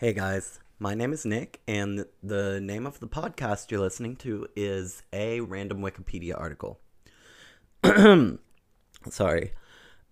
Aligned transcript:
Hey 0.00 0.12
guys, 0.12 0.60
my 0.78 0.94
name 0.94 1.12
is 1.12 1.26
Nick, 1.26 1.60
and 1.66 2.06
the 2.22 2.60
name 2.60 2.86
of 2.86 3.00
the 3.00 3.08
podcast 3.08 3.68
you're 3.68 3.80
listening 3.80 4.14
to 4.18 4.46
is 4.54 5.02
a 5.12 5.40
random 5.40 5.80
Wikipedia 5.80 6.40
article. 6.40 6.78
Sorry. 9.10 9.50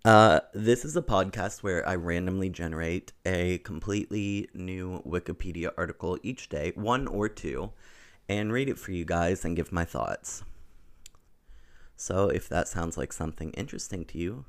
Uh, 0.05 0.41
this 0.53 0.85
is 0.85 0.97
a 0.97 1.03
podcast 1.03 1.63
where 1.63 1.89
I 1.89 1.95
randomly 1.95 2.51
generate 2.51 3.13
a 3.25 3.59
completely 3.59 4.49
new 4.53 5.05
Wikipedia 5.07 5.71
article 5.79 6.19
each 6.25 6.49
day, 6.49 6.73
one 6.75 7.07
or 7.07 7.29
two, 7.29 7.71
and 8.29 8.53
read 8.53 8.69
it 8.69 8.81
for 8.81 8.91
you 8.91 9.05
guys 9.05 9.45
and 9.45 9.55
give 9.55 9.71
my 9.71 9.85
thoughts. 9.85 10.43
So 11.95 12.29
if 12.29 12.49
that 12.49 12.67
sounds 12.67 12.99
like 12.99 13.13
something 13.13 13.53
interesting 13.53 14.05
to 14.07 14.19
you, 14.19 14.47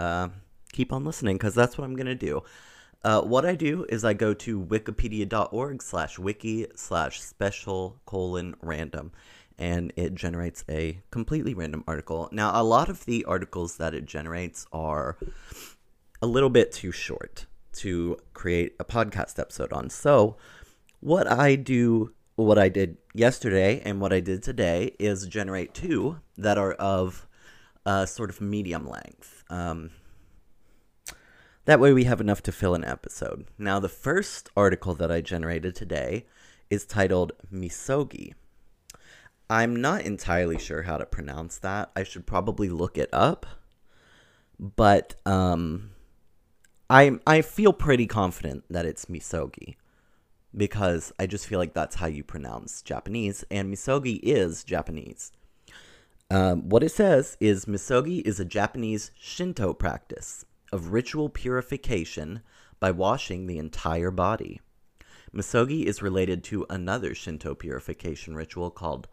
uh, 0.00 0.30
keep 0.72 0.92
on 0.92 1.04
listening 1.04 1.36
because 1.36 1.54
that's 1.54 1.78
what 1.78 1.84
I'm 1.84 1.94
going 1.94 2.06
to 2.06 2.16
do. 2.16 2.42
Uh, 3.04 3.20
what 3.22 3.44
I 3.44 3.54
do 3.54 3.84
is 3.88 4.04
I 4.04 4.14
go 4.14 4.32
to 4.34 4.60
wikipedia.org 4.60 5.82
slash 5.82 6.18
wiki 6.18 6.66
slash 6.76 7.20
special 7.20 8.00
colon 8.06 8.54
random 8.62 9.12
and 9.58 9.92
it 9.96 10.14
generates 10.14 10.64
a 10.68 11.00
completely 11.10 11.54
random 11.54 11.84
article. 11.86 12.28
Now, 12.32 12.60
a 12.60 12.62
lot 12.62 12.88
of 12.88 13.04
the 13.04 13.24
articles 13.24 13.76
that 13.76 13.94
it 13.94 14.06
generates 14.06 14.66
are 14.72 15.16
a 16.20 16.26
little 16.26 16.50
bit 16.50 16.72
too 16.72 16.92
short 16.92 17.46
to 17.74 18.18
create 18.34 18.74
a 18.78 18.84
podcast 18.84 19.38
episode 19.38 19.72
on. 19.72 19.90
So, 19.90 20.36
what 21.00 21.30
I 21.30 21.56
do, 21.56 22.12
what 22.36 22.58
I 22.58 22.68
did 22.68 22.98
yesterday 23.14 23.82
and 23.84 24.00
what 24.00 24.12
I 24.12 24.20
did 24.20 24.42
today 24.42 24.94
is 24.98 25.26
generate 25.26 25.74
two 25.74 26.20
that 26.36 26.58
are 26.58 26.74
of 26.74 27.26
a 27.84 28.06
sort 28.06 28.30
of 28.30 28.40
medium 28.40 28.88
length. 28.88 29.42
Um, 29.50 29.90
that 31.64 31.80
way 31.80 31.92
we 31.92 32.04
have 32.04 32.20
enough 32.20 32.42
to 32.42 32.52
fill 32.52 32.74
an 32.74 32.84
episode. 32.84 33.46
Now, 33.58 33.78
the 33.78 33.88
first 33.88 34.50
article 34.56 34.94
that 34.94 35.12
I 35.12 35.20
generated 35.20 35.74
today 35.74 36.26
is 36.70 36.84
titled 36.84 37.32
Misogi. 37.52 38.34
I'm 39.48 39.80
not 39.80 40.02
entirely 40.02 40.58
sure 40.58 40.82
how 40.82 40.96
to 40.96 41.04
pronounce 41.04 41.58
that. 41.58 41.90
I 41.94 42.04
should 42.04 42.26
probably 42.26 42.68
look 42.68 42.96
it 42.96 43.10
up. 43.12 43.46
But 44.58 45.14
um 45.26 45.90
I 46.88 47.18
I 47.26 47.42
feel 47.42 47.72
pretty 47.72 48.06
confident 48.06 48.64
that 48.70 48.86
it's 48.86 49.06
Misogi 49.06 49.76
because 50.56 51.12
I 51.18 51.26
just 51.26 51.46
feel 51.46 51.58
like 51.58 51.74
that's 51.74 51.96
how 51.96 52.06
you 52.06 52.22
pronounce 52.24 52.82
Japanese 52.82 53.44
and 53.50 53.70
Misogi 53.70 54.20
is 54.22 54.64
Japanese. 54.64 55.32
Um, 56.30 56.68
what 56.70 56.82
it 56.82 56.90
says 56.90 57.36
is 57.40 57.66
Misogi 57.66 58.20
is 58.20 58.40
a 58.40 58.44
Japanese 58.44 59.10
Shinto 59.18 59.74
practice 59.74 60.46
of 60.72 60.92
ritual 60.92 61.28
purification 61.28 62.42
by 62.80 62.90
washing 62.90 63.46
the 63.46 63.58
entire 63.58 64.10
body. 64.10 64.60
Misogi 65.32 65.84
is 65.84 66.02
related 66.02 66.42
to 66.44 66.66
another 66.68 67.14
Shinto 67.14 67.54
purification 67.54 68.34
ritual 68.34 68.70
called 68.70 69.08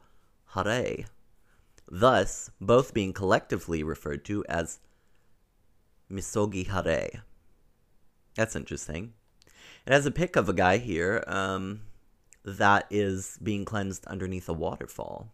hare, 0.53 1.05
thus 1.89 2.49
both 2.59 2.93
being 2.93 3.13
collectively 3.13 3.83
referred 3.83 4.25
to 4.25 4.43
as 4.49 4.80
Misogi 6.09 6.63
hare. 6.63 7.23
That's 8.35 8.55
interesting. 8.55 9.13
It 9.85 9.93
has 9.93 10.05
a 10.05 10.11
pic 10.11 10.35
of 10.35 10.49
a 10.49 10.53
guy 10.53 10.77
here 10.77 11.23
um, 11.27 11.81
that 12.43 12.85
is 12.89 13.37
being 13.41 13.65
cleansed 13.65 14.05
underneath 14.07 14.49
a 14.49 14.53
waterfall. 14.53 15.31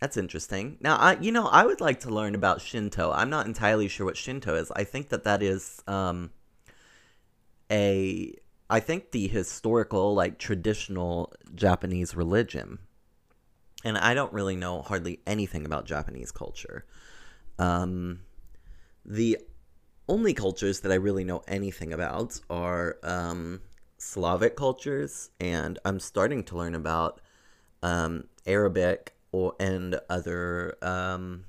That's 0.00 0.16
interesting. 0.16 0.78
Now, 0.80 0.96
I 0.96 1.18
you 1.18 1.32
know 1.32 1.46
I 1.46 1.66
would 1.66 1.80
like 1.80 2.00
to 2.00 2.10
learn 2.10 2.34
about 2.34 2.60
Shinto. 2.60 3.10
I'm 3.10 3.30
not 3.30 3.46
entirely 3.46 3.88
sure 3.88 4.06
what 4.06 4.16
Shinto 4.16 4.54
is. 4.54 4.70
I 4.76 4.84
think 4.84 5.08
that 5.08 5.24
that 5.24 5.42
is 5.42 5.82
um, 5.86 6.30
a 7.70 8.34
I 8.70 8.80
think 8.80 9.10
the 9.10 9.26
historical 9.26 10.14
like 10.14 10.38
traditional 10.38 11.32
Japanese 11.54 12.14
religion. 12.14 12.78
And 13.84 13.96
I 13.96 14.14
don't 14.14 14.32
really 14.32 14.56
know 14.56 14.82
hardly 14.82 15.20
anything 15.26 15.64
about 15.64 15.86
Japanese 15.86 16.32
culture. 16.32 16.84
Um, 17.58 18.20
the 19.04 19.38
only 20.08 20.34
cultures 20.34 20.80
that 20.80 20.90
I 20.90 20.96
really 20.96 21.24
know 21.24 21.42
anything 21.46 21.92
about 21.92 22.40
are 22.50 22.98
um, 23.02 23.60
Slavic 23.98 24.56
cultures, 24.56 25.30
and 25.38 25.78
I'm 25.84 26.00
starting 26.00 26.42
to 26.44 26.56
learn 26.56 26.74
about 26.74 27.20
um, 27.82 28.24
Arabic 28.46 29.14
or 29.32 29.54
and 29.60 29.98
other 30.08 30.76
um, 30.82 31.44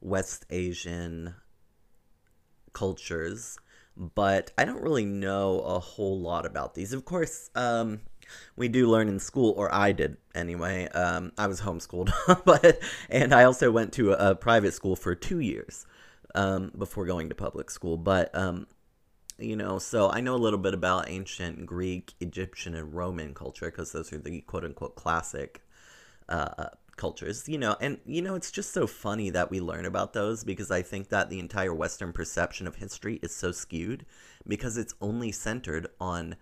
West 0.00 0.46
Asian 0.50 1.34
cultures, 2.72 3.58
but 3.96 4.50
I 4.56 4.64
don't 4.64 4.82
really 4.82 5.04
know 5.04 5.60
a 5.60 5.78
whole 5.78 6.20
lot 6.20 6.46
about 6.46 6.74
these. 6.74 6.92
Of 6.92 7.04
course, 7.04 7.50
um, 7.54 8.00
we 8.56 8.68
do 8.68 8.88
learn 8.88 9.08
in 9.08 9.18
school, 9.18 9.52
or 9.56 9.72
I 9.74 9.92
did 9.92 10.16
anyway. 10.34 10.88
Um, 10.88 11.32
I 11.36 11.46
was 11.46 11.60
homeschooled, 11.60 12.12
but 12.44 12.80
and 13.08 13.34
I 13.34 13.44
also 13.44 13.70
went 13.70 13.92
to 13.94 14.12
a, 14.12 14.34
private 14.34 14.74
school 14.74 14.96
for 14.96 15.14
two 15.14 15.40
years 15.40 15.86
um, 16.34 16.72
before 16.76 17.06
going 17.06 17.28
to 17.28 17.34
public 17.34 17.70
school. 17.70 17.96
But 17.96 18.34
um, 18.34 18.66
you 19.38 19.56
know, 19.56 19.78
so 19.78 20.10
I 20.10 20.20
know 20.20 20.34
a 20.34 20.38
little 20.38 20.58
bit 20.58 20.74
about 20.74 21.08
ancient 21.08 21.66
Greek, 21.66 22.14
Egyptian, 22.20 22.74
and 22.74 22.94
Roman 22.94 23.34
culture 23.34 23.66
because 23.66 23.92
those 23.92 24.12
are 24.12 24.18
the 24.18 24.40
quote 24.42 24.64
unquote 24.64 24.96
classic 24.96 25.62
uh, 26.28 26.66
cultures, 27.00 27.48
you 27.48 27.56
know, 27.56 27.76
and 27.80 27.98
you 28.04 28.20
know, 28.20 28.34
it's 28.34 28.52
just 28.52 28.72
so 28.72 28.86
funny 28.86 29.30
that 29.30 29.50
we 29.50 29.58
learn 29.58 29.86
about 29.86 30.12
those 30.12 30.44
because 30.44 30.70
I 30.70 30.82
think 30.82 31.08
that 31.08 31.30
the 31.30 31.38
entire 31.38 31.74
Western 31.74 32.12
perception 32.12 32.66
of 32.66 32.76
history 32.76 33.18
is 33.22 33.34
so 33.34 33.50
skewed 33.50 34.04
because 34.46 34.76
it's 34.76 34.94
only 35.00 35.32
centered 35.32 35.88
on 35.98 36.36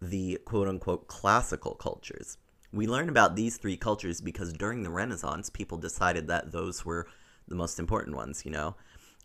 the 0.00 0.38
quote 0.44 0.68
unquote 0.68 1.08
classical 1.08 1.74
cultures. 1.74 2.38
We 2.72 2.86
learn 2.86 3.08
about 3.08 3.34
these 3.34 3.56
three 3.56 3.76
cultures 3.76 4.20
because 4.20 4.52
during 4.52 4.84
the 4.84 4.90
Renaissance, 4.90 5.50
people 5.50 5.78
decided 5.78 6.28
that 6.28 6.52
those 6.52 6.84
were 6.84 7.08
the 7.48 7.56
most 7.56 7.80
important 7.80 8.14
ones, 8.14 8.44
you 8.44 8.52
know, 8.52 8.76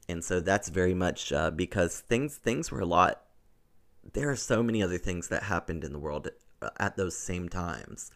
and 0.10 0.24
so 0.24 0.40
that's 0.40 0.70
very 0.70 0.96
much 0.96 1.32
uh, 1.32 1.52
because 1.52 2.00
things 2.00 2.36
things 2.36 2.72
were 2.72 2.82
a 2.82 2.86
lot. 2.86 3.22
There 4.14 4.30
are 4.32 4.36
so 4.36 4.64
many 4.64 4.82
other 4.82 4.98
things 4.98 5.28
that 5.28 5.44
happened 5.44 5.84
in 5.84 5.94
the 5.94 6.00
world 6.00 6.30
uh, 6.64 6.72
at 6.80 6.98
those 6.98 7.16
same 7.16 7.48
times 7.48 8.12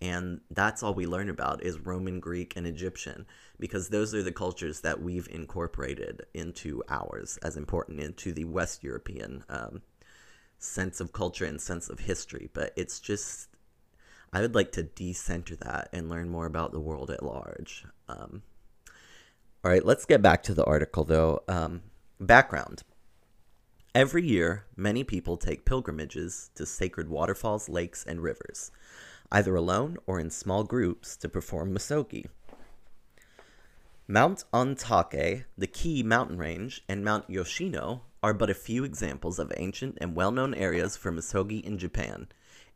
and 0.00 0.40
that's 0.50 0.82
all 0.82 0.94
we 0.94 1.06
learn 1.06 1.28
about 1.28 1.62
is 1.62 1.78
roman 1.80 2.20
greek 2.20 2.54
and 2.56 2.66
egyptian 2.66 3.26
because 3.58 3.88
those 3.88 4.14
are 4.14 4.22
the 4.22 4.32
cultures 4.32 4.80
that 4.80 5.02
we've 5.02 5.28
incorporated 5.30 6.24
into 6.34 6.82
ours 6.88 7.38
as 7.42 7.56
important 7.56 8.00
into 8.00 8.32
the 8.32 8.44
west 8.44 8.84
european 8.84 9.44
um, 9.48 9.82
sense 10.58 11.00
of 11.00 11.12
culture 11.12 11.44
and 11.44 11.60
sense 11.60 11.88
of 11.88 12.00
history. 12.00 12.50
But 12.52 12.72
it's 12.76 13.00
just 13.00 13.48
i 14.32 14.42
would 14.42 14.54
like 14.54 14.72
to 14.72 14.82
decenter 14.82 15.56
that 15.56 15.88
and 15.92 16.10
learn 16.10 16.28
more 16.28 16.44
about 16.44 16.72
the 16.72 16.80
world 16.80 17.10
at 17.10 17.22
large. 17.22 17.86
Um, 18.08 18.42
all 19.64 19.70
right 19.70 19.84
let's 19.84 20.04
get 20.04 20.22
back 20.22 20.42
to 20.44 20.54
the 20.54 20.64
article 20.64 21.04
though. 21.04 21.42
Um, 21.48 21.82
background. 22.20 22.82
Every 23.94 24.26
year 24.26 24.64
many 24.76 25.02
people 25.02 25.36
take 25.36 25.64
pilgrimages 25.64 26.50
to 26.56 26.66
sacred 26.66 27.08
waterfalls 27.08 27.68
lakes 27.68 28.04
and 28.04 28.20
rivers 28.20 28.70
either 29.30 29.54
alone 29.54 29.96
or 30.06 30.18
in 30.18 30.30
small 30.30 30.64
groups, 30.64 31.16
to 31.16 31.28
perform 31.28 31.72
misogi. 31.72 32.26
Mount 34.06 34.44
Ontake, 34.54 35.44
the 35.56 35.66
Kii 35.66 36.02
mountain 36.02 36.38
range, 36.38 36.82
and 36.88 37.04
Mount 37.04 37.28
Yoshino 37.28 38.02
are 38.22 38.32
but 38.32 38.50
a 38.50 38.54
few 38.54 38.84
examples 38.84 39.38
of 39.38 39.52
ancient 39.56 39.98
and 40.00 40.16
well 40.16 40.30
known 40.30 40.54
areas 40.54 40.96
for 40.96 41.12
misogi 41.12 41.58
in 41.58 41.78
Japan. 41.78 42.28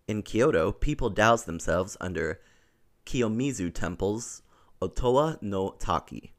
In 0.07 0.23
Kyoto, 0.23 0.73
people 0.73 1.11
douse 1.11 1.45
themselves 1.45 1.97
under 2.01 2.41
Kiyomizu 3.07 3.73
Temple's 3.73 4.43
Otowa 4.81 5.41
no 5.41 5.71
Taki, 5.79 6.35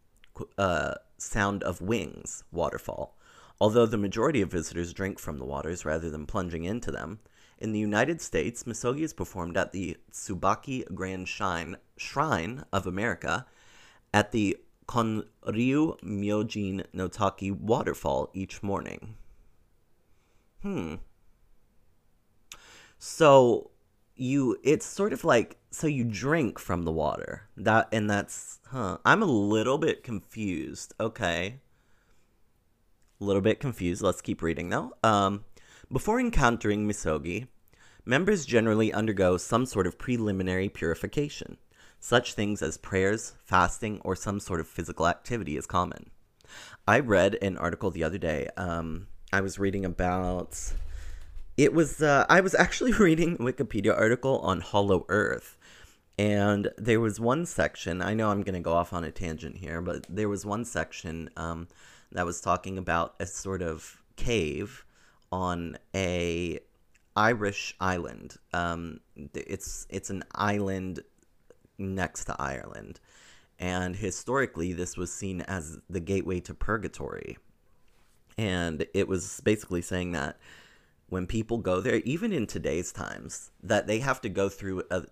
uh, 0.58 0.96
sound 1.18 1.64
of 1.64 1.82
wings 1.82 2.44
waterfall. 2.52 3.18
Although 3.60 3.86
the 3.86 3.98
majority 3.98 4.42
of 4.42 4.52
visitors 4.52 4.94
drink 4.94 5.20
from 5.20 5.38
the 5.38 5.46
waters 5.46 5.86
rather 5.86 6.10
than 6.10 6.26
plunging 6.26 6.66
into 6.66 6.92
them, 6.92 7.20
in 7.58 7.72
the 7.72 7.80
United 7.80 8.22
States, 8.22 8.64
misogi 8.64 9.02
is 9.02 9.14
performed 9.14 9.58
at 9.58 9.72
the 9.72 9.98
Tsubaki 10.12 10.84
Grand 10.94 11.28
Shrine, 11.28 11.78
Shrine 11.98 12.66
of 12.72 12.86
America 12.86 13.46
at 14.14 14.32
the 14.32 14.58
Konryu 14.88 16.00
Myojin 16.02 16.86
Notaki 16.94 17.52
waterfall 17.52 18.30
each 18.34 18.62
morning. 18.62 19.16
Hmm. 20.62 20.96
So 22.98 23.72
you 24.16 24.58
it's 24.64 24.86
sort 24.86 25.14
of 25.14 25.24
like 25.24 25.58
so 25.72 25.88
you 25.88 26.04
drink 26.04 26.60
from 26.60 26.84
the 26.84 26.92
water. 26.92 27.50
That 27.58 27.90
and 27.92 28.10
that's 28.10 28.60
huh. 28.68 28.98
I'm 29.06 29.22
a 29.22 29.28
little 29.28 29.78
bit 29.78 30.04
confused. 30.04 30.94
Okay. 31.00 31.60
A 33.20 33.24
little 33.24 33.42
bit 33.42 33.60
confused. 33.60 34.02
Let's 34.02 34.22
keep 34.22 34.42
reading 34.42 34.70
though. 34.70 34.94
Um 35.04 35.46
before 35.94 36.20
encountering 36.20 36.88
misogi, 36.88 37.46
members 38.04 38.48
generally 38.48 38.92
undergo 38.92 39.38
some 39.38 39.64
sort 39.64 39.86
of 39.86 40.00
preliminary 40.00 40.68
purification. 40.68 41.58
Such 42.00 42.34
things 42.34 42.64
as 42.64 42.78
prayers, 42.78 43.34
fasting, 43.46 44.02
or 44.04 44.16
some 44.16 44.40
sort 44.40 44.60
of 44.60 44.68
physical 44.68 45.08
activity 45.08 45.56
is 45.56 45.68
common. 45.68 46.10
I 46.88 47.00
read 47.00 47.38
an 47.44 47.60
article 47.60 47.92
the 47.92 48.04
other 48.04 48.18
day. 48.18 48.50
Um, 48.58 49.06
I 49.32 49.42
was 49.42 49.60
reading 49.60 49.86
about 49.86 50.74
it 51.58 51.74
was 51.74 52.02
uh, 52.02 52.26
I 52.28 52.42
was 52.42 52.56
actually 52.56 52.94
reading 53.08 53.36
a 53.36 53.44
Wikipedia 53.44 53.96
article 53.96 54.40
on 54.40 54.62
Hollow 54.62 55.06
Earth, 55.10 55.58
and 56.18 56.70
there 56.76 57.00
was 57.00 57.20
one 57.20 57.46
section. 57.46 58.02
I 58.02 58.16
know 58.16 58.32
I'm 58.32 58.42
gonna 58.42 58.60
go 58.60 58.74
off 58.74 58.94
on 58.94 59.04
a 59.04 59.12
tangent 59.12 59.58
here, 59.58 59.80
but 59.80 60.08
there 60.10 60.28
was 60.28 60.44
one 60.44 60.66
section 60.66 61.30
um, 61.38 61.68
that 62.12 62.26
was 62.26 62.42
talking 62.42 62.80
about 62.80 63.14
a 63.20 63.28
sort 63.28 63.62
of 63.62 64.02
cave 64.16 64.84
on 65.34 65.76
a 65.96 66.60
Irish 67.16 67.76
island. 67.80 68.36
Um, 68.54 69.00
it's 69.34 69.88
it's 69.90 70.12
an 70.12 70.24
island 70.36 71.00
next 71.80 72.26
to 72.26 72.36
Ireland, 72.40 73.00
and 73.58 73.96
historically 73.96 74.74
this 74.74 74.96
was 74.96 75.12
seen 75.12 75.42
as 75.42 75.80
the 75.90 76.00
gateway 76.00 76.40
to 76.42 76.54
purgatory. 76.54 77.38
And 78.38 78.86
it 78.94 79.08
was 79.08 79.42
basically 79.44 79.82
saying 79.82 80.12
that 80.12 80.38
when 81.10 81.26
people 81.26 81.58
go 81.58 81.82
there, 81.82 81.98
even 81.98 82.32
in 82.32 82.46
today's 82.46 82.92
times, 82.92 83.52
that 83.64 83.88
they 83.88 84.00
have 84.00 84.22
to 84.22 84.30
go 84.30 84.50
through 84.50 84.84
a, 84.90 85.04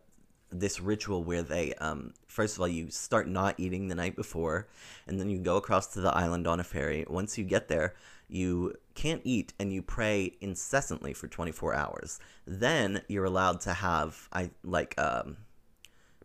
this 0.52 0.80
ritual 0.80 1.24
where 1.24 1.44
they, 1.44 1.74
um, 1.76 2.14
first 2.28 2.56
of 2.56 2.62
all, 2.62 2.68
you 2.68 2.90
start 2.90 3.28
not 3.28 3.60
eating 3.60 3.88
the 3.88 3.96
night 3.96 4.16
before, 4.16 4.68
and 5.08 5.20
then 5.20 5.30
you 5.30 5.40
go 5.40 5.58
across 5.58 5.88
to 5.94 6.02
the 6.02 6.16
island 6.16 6.48
on 6.48 6.60
a 6.60 6.64
ferry. 6.64 7.06
Once 7.08 7.38
you 7.38 7.44
get 7.44 7.68
there, 7.68 7.94
you 8.32 8.76
can't 8.96 9.22
eat 9.24 9.54
and 9.60 9.74
you 9.74 9.82
pray 9.82 10.34
incessantly 10.42 11.14
for 11.14 11.28
24 11.28 11.74
hours. 11.76 12.20
Then 12.46 13.02
you're 13.08 13.26
allowed 13.26 13.62
to 13.62 13.74
have, 13.74 14.30
I 14.32 14.52
like, 14.64 15.00
um, 15.00 15.38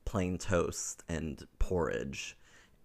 plain 0.05 0.39
toast 0.39 1.03
and 1.09 1.47
porridge 1.59 2.37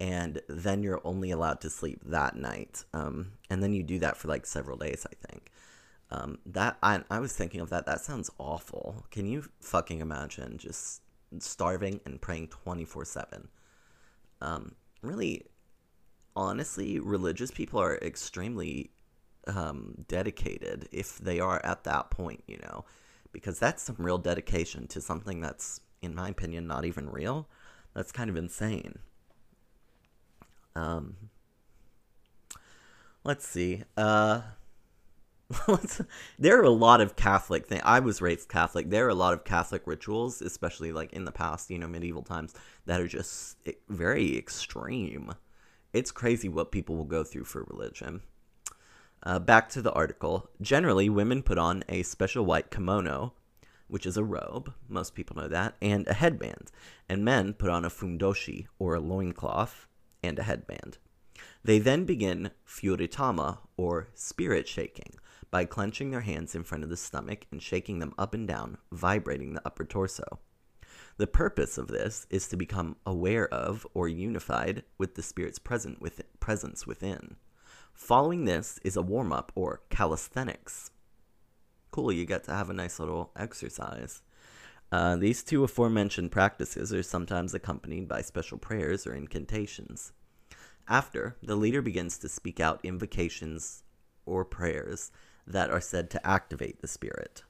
and 0.01 0.41
then 0.49 0.81
you're 0.81 0.99
only 1.03 1.29
allowed 1.29 1.61
to 1.61 1.69
sleep 1.69 2.01
that 2.07 2.35
night. 2.35 2.85
Um, 2.91 3.33
and 3.51 3.61
then 3.61 3.71
you 3.71 3.83
do 3.83 3.99
that 3.99 4.17
for 4.17 4.29
like 4.29 4.47
several 4.47 4.75
days, 4.75 5.05
I 5.05 5.27
think. 5.27 5.51
Um, 6.09 6.39
that 6.47 6.77
I, 6.81 7.03
I 7.11 7.19
was 7.19 7.33
thinking 7.33 7.61
of 7.61 7.69
that. 7.69 7.85
That 7.85 8.01
sounds 8.01 8.31
awful. 8.39 9.05
Can 9.11 9.27
you 9.27 9.47
fucking 9.59 9.99
imagine 9.99 10.57
just 10.57 11.03
starving 11.37 12.01
and 12.03 12.19
praying 12.19 12.47
twenty 12.47 12.83
four 12.83 13.05
seven? 13.05 13.49
Um, 14.41 14.73
really, 15.03 15.45
honestly, 16.35 16.99
religious 16.99 17.51
people 17.51 17.79
are 17.79 17.97
extremely 17.97 18.89
um, 19.47 20.05
dedicated 20.07 20.87
if 20.91 21.17
they 21.17 21.39
are 21.39 21.63
at 21.65 21.83
that 21.83 22.11
point, 22.11 22.43
you 22.47 22.57
know, 22.57 22.85
because 23.31 23.59
that's 23.59 23.83
some 23.83 23.95
real 23.97 24.17
dedication 24.17 24.87
to 24.87 25.01
something 25.01 25.41
that's, 25.41 25.81
in 26.01 26.15
my 26.15 26.29
opinion, 26.29 26.67
not 26.67 26.85
even 26.85 27.09
real. 27.09 27.47
That's 27.93 28.11
kind 28.11 28.29
of 28.29 28.37
insane. 28.37 28.99
Um, 30.75 31.15
let's 33.23 33.47
see. 33.47 33.83
Uh, 33.97 34.41
there 36.39 36.59
are 36.59 36.63
a 36.63 36.69
lot 36.69 37.01
of 37.01 37.15
Catholic 37.15 37.67
things. 37.67 37.81
I 37.83 37.99
was 37.99 38.21
raised 38.21 38.49
Catholic. 38.49 38.89
There 38.89 39.05
are 39.05 39.09
a 39.09 39.15
lot 39.15 39.33
of 39.33 39.43
Catholic 39.43 39.83
rituals, 39.85 40.41
especially 40.41 40.91
like 40.91 41.13
in 41.13 41.25
the 41.25 41.31
past, 41.31 41.69
you 41.69 41.77
know, 41.77 41.87
medieval 41.87 42.23
times, 42.23 42.53
that 42.85 43.01
are 43.01 43.07
just 43.07 43.57
very 43.89 44.37
extreme. 44.37 45.33
It's 45.93 46.11
crazy 46.11 46.47
what 46.47 46.71
people 46.71 46.95
will 46.95 47.05
go 47.05 47.23
through 47.23 47.45
for 47.45 47.63
religion. 47.69 48.21
Uh, 49.23 49.37
back 49.37 49.69
to 49.69 49.81
the 49.81 49.93
article. 49.93 50.49
Generally, 50.61 51.09
women 51.09 51.43
put 51.43 51.59
on 51.59 51.83
a 51.87 52.01
special 52.01 52.43
white 52.43 52.71
kimono, 52.71 53.33
which 53.87 54.05
is 54.05 54.17
a 54.17 54.23
robe, 54.23 54.73
most 54.87 55.13
people 55.13 55.35
know 55.35 55.47
that, 55.47 55.75
and 55.81 56.07
a 56.07 56.13
headband, 56.13 56.71
and 57.07 57.23
men 57.23 57.53
put 57.53 57.69
on 57.69 57.85
a 57.85 57.89
fundoshi, 57.89 58.65
or 58.79 58.95
a 58.95 58.99
loincloth, 58.99 59.87
and 60.23 60.39
a 60.39 60.43
headband. 60.43 60.97
They 61.63 61.77
then 61.77 62.05
begin 62.05 62.51
furitama, 62.65 63.59
or 63.77 64.07
spirit 64.15 64.67
shaking, 64.67 65.15
by 65.51 65.65
clenching 65.65 66.09
their 66.09 66.21
hands 66.21 66.55
in 66.55 66.63
front 66.63 66.83
of 66.83 66.89
the 66.89 66.97
stomach 66.97 67.45
and 67.51 67.61
shaking 67.61 67.99
them 67.99 68.13
up 68.17 68.33
and 68.33 68.47
down, 68.47 68.77
vibrating 68.91 69.53
the 69.53 69.61
upper 69.65 69.85
torso. 69.85 70.39
The 71.17 71.27
purpose 71.27 71.77
of 71.77 71.89
this 71.89 72.25
is 72.29 72.47
to 72.47 72.57
become 72.57 72.95
aware 73.05 73.47
of 73.53 73.85
or 73.93 74.07
unified 74.07 74.83
with 74.97 75.13
the 75.15 75.21
spirit's 75.21 75.59
present 75.59 76.01
with, 76.01 76.23
presence 76.39 76.87
within. 76.87 77.35
Following 78.01 78.45
this 78.45 78.79
is 78.83 78.97
a 78.97 79.01
warm 79.03 79.31
up 79.31 79.51
or 79.53 79.83
calisthenics. 79.91 80.89
Cool, 81.91 82.11
you 82.11 82.25
get 82.25 82.43
to 82.45 82.51
have 82.51 82.71
a 82.71 82.73
nice 82.73 82.99
little 82.99 83.31
exercise. 83.37 84.23
Uh, 84.91 85.15
these 85.17 85.43
two 85.43 85.63
aforementioned 85.63 86.31
practices 86.31 86.91
are 86.91 87.03
sometimes 87.03 87.53
accompanied 87.53 88.07
by 88.07 88.23
special 88.23 88.57
prayers 88.57 89.05
or 89.05 89.13
incantations. 89.13 90.13
After, 90.89 91.37
the 91.43 91.55
leader 91.55 91.83
begins 91.83 92.17
to 92.17 92.27
speak 92.27 92.59
out 92.59 92.83
invocations 92.83 93.83
or 94.25 94.43
prayers 94.45 95.11
that 95.45 95.69
are 95.69 95.79
said 95.79 96.09
to 96.09 96.27
activate 96.27 96.81
the 96.81 96.87
spirit. 96.87 97.43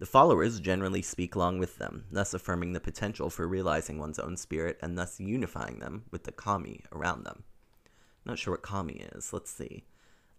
The 0.00 0.04
followers 0.04 0.58
generally 0.58 1.00
speak 1.00 1.36
along 1.36 1.60
with 1.60 1.78
them, 1.78 2.06
thus 2.10 2.34
affirming 2.34 2.72
the 2.72 2.80
potential 2.80 3.30
for 3.30 3.46
realizing 3.46 3.98
one's 3.98 4.18
own 4.18 4.36
spirit 4.36 4.80
and 4.82 4.98
thus 4.98 5.20
unifying 5.20 5.78
them 5.78 6.06
with 6.10 6.24
the 6.24 6.32
kami 6.32 6.80
around 6.92 7.22
them. 7.22 7.44
Not 8.24 8.38
sure 8.38 8.54
what 8.54 8.62
kami 8.62 9.04
is. 9.14 9.32
Let's 9.32 9.50
see. 9.50 9.84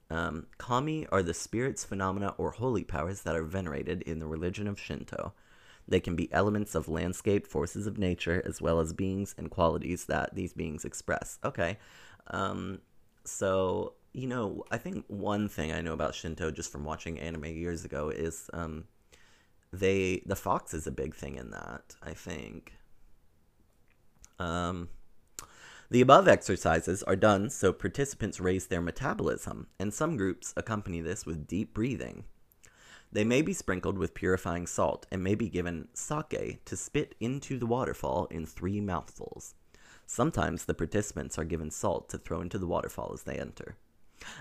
Um, 0.10 0.48
kami 0.58 1.08
are 1.08 1.24
the 1.24 1.34
spirits, 1.34 1.84
phenomena, 1.84 2.36
or 2.38 2.52
holy 2.52 2.84
powers 2.84 3.22
that 3.24 3.36
are 3.36 3.44
venerated 3.44 4.02
in 4.04 4.20
the 4.20 4.28
religion 4.28 4.68
of 4.68 4.80
Shinto. 4.80 5.34
They 5.88 6.00
can 6.00 6.16
be 6.16 6.32
elements 6.34 6.74
of 6.74 6.88
landscape, 6.88 7.46
forces 7.46 7.86
of 7.86 7.98
nature, 7.98 8.42
as 8.46 8.62
well 8.62 8.80
as 8.80 8.94
beings 8.94 9.36
and 9.38 9.52
qualities 9.52 10.06
that 10.06 10.34
these 10.34 10.54
beings 10.54 10.84
express. 10.86 11.38
Okay. 11.44 11.78
Um, 12.28 12.80
so 13.24 13.94
you 14.14 14.28
know, 14.28 14.64
I 14.72 14.78
think 14.78 15.04
one 15.08 15.50
thing 15.50 15.74
I 15.74 15.82
know 15.82 15.92
about 15.92 16.16
Shinto 16.16 16.50
just 16.50 16.72
from 16.72 16.86
watching 16.86 17.20
anime 17.20 17.46
years 17.46 17.84
ago 17.84 18.10
is 18.10 18.50
um, 18.54 18.86
they 19.74 20.24
the 20.26 20.38
fox 20.38 20.74
is 20.74 20.88
a 20.88 20.92
big 20.92 21.14
thing 21.14 21.36
in 21.36 21.52
that. 21.52 21.96
I 22.02 22.14
think. 22.14 22.74
Um, 24.40 24.90
the 25.90 26.02
above 26.02 26.28
exercises 26.28 27.04
are 27.04 27.16
done 27.16 27.50
so 27.50 27.72
participants 27.72 28.40
raise 28.40 28.68
their 28.68 28.82
metabolism, 28.82 29.68
and 29.80 29.94
some 29.94 30.18
groups 30.18 30.54
accompany 30.58 31.02
this 31.02 31.26
with 31.26 31.48
deep 31.48 31.74
breathing. 31.74 32.24
They 33.12 33.24
may 33.24 33.42
be 33.42 33.54
sprinkled 33.54 33.98
with 33.98 34.14
purifying 34.14 34.68
salt 34.68 35.06
and 35.12 35.24
may 35.24 35.36
be 35.36 35.48
given 35.48 35.88
sake 35.94 36.66
to 36.66 36.76
spit 36.76 37.16
into 37.20 37.58
the 37.58 37.66
waterfall 37.66 38.26
in 38.32 38.46
three 38.46 38.82
mouthfuls. 38.82 39.54
Sometimes 40.06 40.66
the 40.66 40.74
participants 40.74 41.38
are 41.38 41.46
given 41.46 41.72
salt 41.72 42.10
to 42.10 42.18
throw 42.18 42.42
into 42.42 42.58
the 42.58 42.68
waterfall 42.68 43.12
as 43.14 43.24
they 43.24 43.38
enter. 43.38 43.78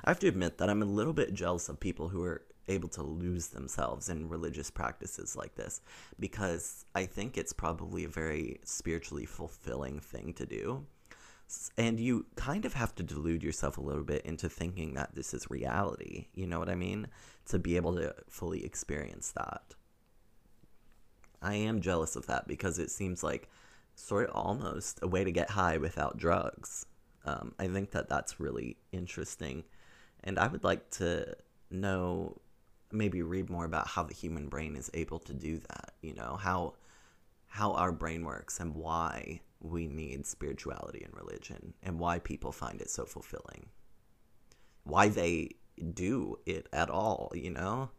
I 0.05 0.11
have 0.11 0.19
to 0.21 0.29
admit 0.29 0.59
that 0.59 0.71
I'm 0.71 0.83
a 0.83 0.87
little 0.87 1.13
bit 1.13 1.35
jealous 1.35 1.69
of 1.69 1.79
people 1.79 2.09
who 2.09 2.23
are 2.25 2.43
able 2.69 2.89
to 2.89 3.03
lose 3.03 3.49
themselves 3.49 4.09
in 4.09 4.29
religious 4.29 4.71
practices 4.71 5.37
like 5.37 5.55
this 5.55 5.81
because 6.19 6.85
I 6.95 7.07
think 7.07 7.37
it's 7.37 7.53
probably 7.53 8.05
a 8.05 8.09
very 8.09 8.61
spiritually 8.65 9.27
fulfilling 9.27 10.01
thing 10.01 10.33
to 10.35 10.47
do. 10.47 10.87
And 11.77 12.01
you 12.01 12.27
kind 12.37 12.65
of 12.65 12.75
have 12.75 12.95
to 12.97 13.03
delude 13.03 13.43
yourself 13.43 13.79
a 13.79 13.83
little 13.83 14.03
bit 14.03 14.25
into 14.25 14.49
thinking 14.49 14.95
that 14.95 15.15
this 15.15 15.35
is 15.35 15.51
reality. 15.51 16.27
You 16.35 16.47
know 16.47 16.59
what 16.59 16.69
I 16.69 16.75
mean? 16.75 17.09
To 17.47 17.59
be 17.59 17.77
able 17.77 17.95
to 17.97 18.15
fully 18.29 18.65
experience 18.65 19.33
that. 19.33 19.75
I 21.43 21.55
am 21.55 21.81
jealous 21.81 22.17
of 22.17 22.27
that 22.27 22.49
because 22.49 22.79
it 22.79 22.91
seems 22.91 23.23
like 23.23 23.51
sort 23.95 24.29
of 24.29 24.35
almost 24.35 24.99
a 25.03 25.09
way 25.09 25.25
to 25.25 25.31
get 25.31 25.51
high 25.51 25.77
without 25.77 26.17
drugs. 26.17 26.87
Um, 27.27 27.55
I 27.59 27.69
think 27.69 27.91
that 27.93 28.09
that's 28.09 28.41
really 28.41 28.77
interesting. 28.93 29.65
And 30.23 30.39
I 30.39 30.47
would 30.49 30.65
like 30.65 30.91
to 30.93 31.37
know, 31.71 32.41
maybe 32.91 33.23
read 33.23 33.51
more 33.51 33.65
about 33.65 33.89
how 33.89 34.03
the 34.03 34.15
human 34.15 34.49
brain 34.49 34.77
is 34.77 34.91
able 34.95 35.19
to 35.21 35.35
do 35.35 35.59
that, 35.59 35.93
you 36.01 36.15
know, 36.15 36.37
how 36.41 36.75
how 37.47 37.73
our 37.73 37.93
brain 37.93 38.25
works 38.25 38.59
and 38.59 38.75
why 38.75 39.41
we 39.65 39.89
need 39.89 40.27
spirituality 40.27 41.03
and 41.03 41.15
religion 41.17 41.73
and 41.83 41.99
why 41.99 42.19
people 42.19 42.53
find 42.53 42.81
it 42.81 42.91
so 42.91 43.07
fulfilling. 43.07 43.67
Why 44.85 45.09
they 45.09 45.53
do 45.95 46.39
it 46.45 46.69
at 46.73 46.91
all, 46.91 47.33
you 47.35 47.51
know? 47.51 47.91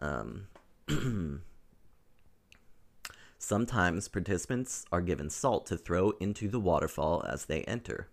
Um, 0.00 0.48
Sometimes 3.38 4.08
participants 4.08 4.84
are 4.90 5.00
given 5.00 5.30
salt 5.30 5.66
to 5.66 5.76
throw 5.76 6.10
into 6.18 6.48
the 6.48 6.58
waterfall 6.58 7.24
as 7.28 7.44
they 7.44 7.62
enter. 7.62 8.08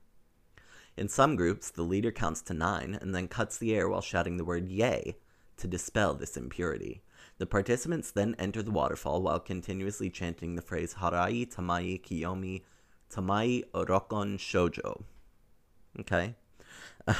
In 0.95 1.09
some 1.09 1.35
groups, 1.35 1.71
the 1.71 1.81
leader 1.81 2.11
counts 2.11 2.41
to 2.43 2.53
nine 2.53 2.99
and 3.01 3.15
then 3.15 3.27
cuts 3.27 3.57
the 3.57 3.73
air 3.73 3.89
while 3.89 4.01
shouting 4.01 4.37
the 4.37 4.45
word 4.45 4.69
yay 4.69 5.17
to 5.57 5.67
dispel 5.67 6.13
this 6.13 6.37
impurity. 6.37 7.01
The 7.39 7.47
participants 7.47 8.11
then 8.11 8.35
enter 8.37 8.61
the 8.61 8.71
waterfall 8.71 9.23
while 9.23 9.39
continuously 9.39 10.11
chanting 10.11 10.55
the 10.55 10.61
phrase 10.61 10.95
Harai 10.95 11.51
Tamai 11.51 11.99
Kiyomi 12.03 12.61
Tamai 13.13 13.63
Orokon 13.73 14.37
Shojo. 14.37 15.03
Okay? 15.99 16.35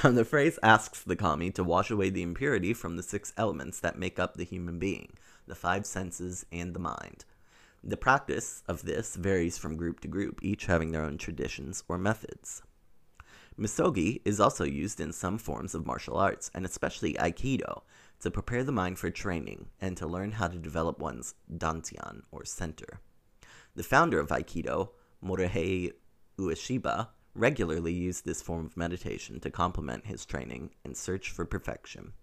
Um, 0.03 0.15
the 0.15 0.25
phrase 0.25 0.57
asks 0.63 1.01
the 1.03 1.15
kami 1.15 1.51
to 1.51 1.63
wash 1.63 1.91
away 1.91 2.09
the 2.09 2.23
impurity 2.23 2.73
from 2.73 2.95
the 2.95 3.03
six 3.03 3.33
elements 3.37 3.79
that 3.81 3.99
make 3.99 4.17
up 4.17 4.35
the 4.35 4.45
human 4.45 4.79
being, 4.79 5.13
the 5.45 5.55
five 5.55 5.85
senses, 5.85 6.45
and 6.51 6.73
the 6.73 6.79
mind. 6.79 7.25
The 7.83 7.97
practice 7.97 8.63
of 8.67 8.83
this 8.83 9.15
varies 9.17 9.57
from 9.57 9.75
group 9.75 9.99
to 9.99 10.07
group, 10.07 10.39
each 10.41 10.67
having 10.67 10.91
their 10.91 11.03
own 11.03 11.17
traditions 11.17 11.83
or 11.89 11.97
methods. 11.97 12.63
Misogi 13.57 14.21
is 14.25 14.39
also 14.39 14.63
used 14.63 14.99
in 14.99 15.11
some 15.11 15.37
forms 15.37 15.75
of 15.75 15.85
martial 15.85 16.17
arts, 16.17 16.49
and 16.55 16.65
especially 16.65 17.13
Aikido, 17.15 17.81
to 18.21 18.31
prepare 18.31 18.63
the 18.63 18.71
mind 18.71 18.97
for 18.97 19.09
training 19.11 19.67
and 19.81 19.97
to 19.97 20.07
learn 20.07 20.31
how 20.31 20.47
to 20.47 20.57
develop 20.57 20.97
one's 20.97 21.35
dantian, 21.53 22.21
or 22.31 22.45
center. 22.45 23.01
The 23.75 23.83
founder 23.83 24.19
of 24.19 24.29
Aikido, 24.29 24.91
Morihei 25.23 25.91
Ueshiba, 26.37 27.07
regularly 27.33 27.93
used 27.93 28.25
this 28.25 28.41
form 28.41 28.65
of 28.65 28.77
meditation 28.77 29.39
to 29.39 29.49
complement 29.49 30.05
his 30.05 30.25
training 30.25 30.71
and 30.83 30.95
search 30.97 31.31
for 31.31 31.45
perfection. 31.45 32.13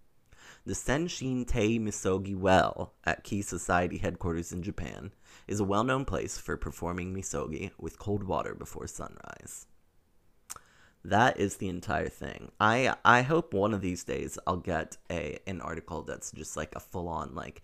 The 0.66 0.74
Senshin 0.74 1.46
Tei 1.46 1.78
Misogi 1.78 2.36
Well 2.36 2.92
at 3.04 3.24
Ki 3.24 3.40
Society 3.40 3.98
headquarters 3.98 4.52
in 4.52 4.62
Japan 4.62 5.12
is 5.48 5.60
a 5.60 5.64
well 5.64 5.84
known 5.84 6.04
place 6.04 6.38
for 6.38 6.56
performing 6.56 7.14
misogi 7.14 7.70
with 7.78 7.98
cold 7.98 8.24
water 8.24 8.54
before 8.54 8.86
sunrise. 8.86 9.66
That 11.04 11.40
is 11.40 11.56
the 11.56 11.68
entire 11.68 12.10
thing. 12.10 12.52
I 12.60 12.94
I 13.04 13.22
hope 13.22 13.54
one 13.54 13.72
of 13.72 13.80
these 13.80 14.04
days 14.04 14.38
I'll 14.46 14.58
get 14.58 14.98
a 15.10 15.38
an 15.46 15.60
article 15.62 16.02
that's 16.02 16.30
just 16.30 16.56
like 16.56 16.74
a 16.74 16.80
full 16.80 17.08
on 17.08 17.34
like 17.34 17.62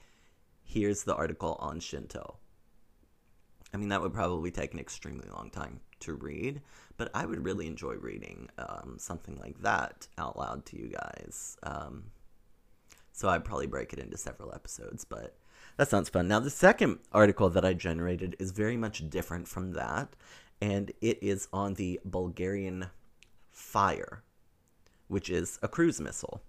here's 0.62 1.04
the 1.04 1.14
article 1.14 1.56
on 1.60 1.80
Shinto. 1.80 2.38
I 3.74 3.76
mean 3.76 3.88
that 3.88 4.00
would 4.00 4.14
probably 4.14 4.50
take 4.50 4.74
an 4.74 4.80
extremely 4.80 5.28
long 5.28 5.50
time 5.50 5.80
to 6.00 6.14
read, 6.14 6.62
but 6.96 7.10
I 7.14 7.26
would 7.26 7.44
really 7.44 7.66
enjoy 7.66 7.94
reading 7.94 8.48
um, 8.58 8.96
something 8.98 9.38
like 9.38 9.60
that 9.62 10.08
out 10.18 10.38
loud 10.38 10.64
to 10.66 10.78
you 10.78 10.88
guys. 10.88 11.56
Um, 11.62 12.04
so 13.12 13.28
I'd 13.28 13.44
probably 13.44 13.66
break 13.66 13.92
it 13.92 13.98
into 13.98 14.16
several 14.16 14.54
episodes, 14.54 15.04
but 15.04 15.36
that 15.76 15.88
sounds 15.88 16.08
fun. 16.08 16.28
Now 16.28 16.40
the 16.40 16.50
second 16.50 16.98
article 17.12 17.50
that 17.50 17.64
I 17.64 17.72
generated 17.72 18.36
is 18.38 18.52
very 18.52 18.76
much 18.76 19.08
different 19.08 19.48
from 19.48 19.72
that, 19.72 20.14
and 20.60 20.92
it 21.00 21.18
is 21.22 21.48
on 21.52 21.74
the 21.74 22.00
Bulgarian 22.04 22.86
Fire, 23.50 24.22
which 25.08 25.30
is 25.30 25.58
a 25.62 25.68
cruise 25.68 26.00
missile. 26.00 26.42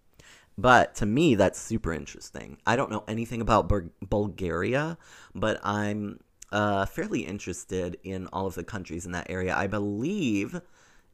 But 0.57 0.95
to 0.95 1.05
me, 1.05 1.35
that's 1.35 1.59
super 1.59 1.93
interesting. 1.93 2.57
I 2.65 2.75
don't 2.75 2.91
know 2.91 3.03
anything 3.07 3.41
about 3.41 3.69
Bur- 3.69 3.91
Bulgaria, 4.01 4.97
but 5.35 5.59
I'm 5.63 6.19
uh, 6.51 6.85
fairly 6.85 7.21
interested 7.21 7.97
in 8.03 8.27
all 8.27 8.47
of 8.47 8.55
the 8.55 8.63
countries 8.63 9.05
in 9.05 9.11
that 9.11 9.29
area. 9.29 9.55
I 9.55 9.67
believe, 9.67 10.61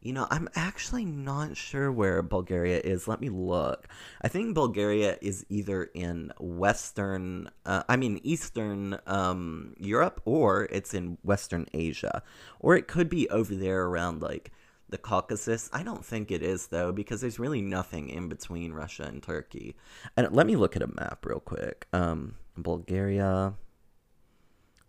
you 0.02 0.14
know, 0.14 0.28
I'm 0.30 0.50
actually 0.56 1.06
not 1.06 1.58
sure 1.58 1.92
where 1.92 2.22
Bulgaria 2.22 2.80
is. 2.80 3.08
Let 3.08 3.22
me 3.22 3.30
look. 3.30 3.88
I 4.22 4.28
think 4.28 4.54
Bulgaria 4.54 5.18
is 5.22 5.46
either 5.50 5.90
in 5.94 6.32
Western, 6.40 7.50
uh, 7.66 7.84
I 7.90 7.96
mean, 7.96 8.20
Eastern 8.24 9.00
um, 9.08 9.74
Europe, 9.80 10.22
or 10.26 10.66
it's 10.72 10.94
in 10.94 11.18
Western 11.24 11.68
Asia. 11.74 12.22
Or 12.60 12.76
it 12.76 12.88
could 12.88 13.10
be 13.10 13.30
over 13.30 13.56
there 13.56 13.86
around 13.86 14.22
like 14.22 14.52
the 14.90 14.98
Caucasus. 15.00 15.70
I 15.74 15.82
don't 15.82 16.06
think 16.06 16.30
it 16.30 16.44
is 16.44 16.68
though, 16.68 16.92
because 16.92 17.22
there's 17.22 17.40
really 17.40 17.62
nothing 17.62 18.10
in 18.10 18.30
between 18.30 18.74
Russia 18.74 19.04
and 19.04 19.24
Turkey. 19.24 19.76
And 20.16 20.32
let 20.32 20.46
me 20.46 20.56
look 20.56 20.76
at 20.76 20.84
a 20.84 20.88
map 20.88 21.26
real 21.26 21.40
quick. 21.40 21.88
Um, 21.92 22.36
Bulgaria. 22.56 23.56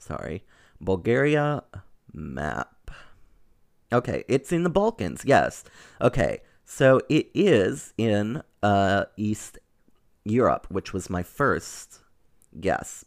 Sorry, 0.05 0.45
Bulgaria 0.81 1.63
map. 2.13 2.91
Okay, 3.93 4.25
it's 4.29 4.53
in 4.53 4.63
the 4.65 4.71
Balkans. 4.71 5.23
Yes. 5.25 5.65
Okay, 6.01 6.41
so 6.65 7.01
it 7.09 7.31
is 7.35 7.95
in 7.97 8.43
uh, 8.63 9.05
East 9.17 9.59
Europe, 10.25 10.67
which 10.69 10.93
was 10.93 11.09
my 11.09 11.23
first 11.23 12.01
guess. 12.61 13.05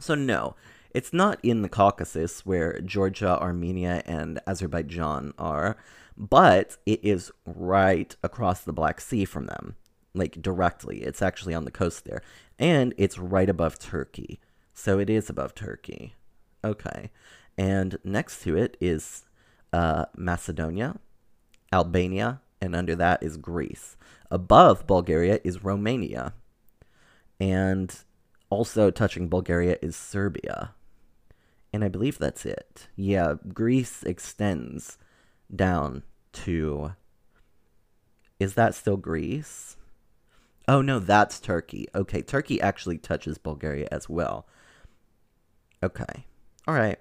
So 0.00 0.14
no, 0.14 0.56
it's 0.90 1.12
not 1.12 1.38
in 1.42 1.62
the 1.62 1.68
Caucasus 1.68 2.44
where 2.44 2.80
Georgia, 2.80 3.40
Armenia, 3.40 4.02
and 4.06 4.40
Azerbaijan 4.46 5.32
are 5.38 5.76
but 6.18 6.76
it 6.84 6.98
is 7.04 7.30
right 7.46 8.14
across 8.24 8.62
the 8.62 8.72
Black 8.72 9.00
Sea 9.00 9.24
from 9.24 9.46
them, 9.46 9.76
like 10.14 10.42
directly. 10.42 10.98
It's 11.02 11.22
actually 11.22 11.54
on 11.54 11.64
the 11.64 11.70
coast 11.70 12.04
there, 12.04 12.22
and 12.58 12.92
it's 12.98 13.18
right 13.18 13.48
above 13.48 13.78
Turkey. 13.78 14.40
So 14.74 14.98
it 14.98 15.08
is 15.08 15.30
above 15.30 15.54
Turkey. 15.54 16.16
Okay. 16.64 17.10
And 17.56 17.98
next 18.04 18.42
to 18.42 18.56
it 18.56 18.76
is 18.80 19.24
uh, 19.72 20.06
Macedonia, 20.16 20.96
Albania, 21.72 22.40
and 22.60 22.74
under 22.74 22.94
that 22.96 23.22
is 23.22 23.36
Greece. 23.36 23.96
Above 24.30 24.86
Bulgaria 24.86 25.40
is 25.44 25.64
Romania. 25.64 26.34
And 27.40 27.94
also 28.50 28.90
touching 28.90 29.28
Bulgaria 29.28 29.76
is 29.82 29.96
Serbia. 29.96 30.74
And 31.72 31.84
I 31.84 31.88
believe 31.88 32.18
that's 32.18 32.46
it. 32.46 32.88
Yeah, 32.96 33.34
Greece 33.52 34.02
extends 34.02 34.98
down 35.54 36.02
to. 36.32 36.92
Is 38.40 38.54
that 38.54 38.74
still 38.74 38.96
Greece? 38.96 39.76
Oh 40.66 40.82
no, 40.82 40.98
that's 40.98 41.40
Turkey. 41.40 41.88
Okay, 41.94 42.22
Turkey 42.22 42.60
actually 42.60 42.98
touches 42.98 43.38
Bulgaria 43.38 43.88
as 43.90 44.08
well. 44.08 44.46
Okay. 45.82 46.26
All 46.68 46.74
right. 46.74 46.98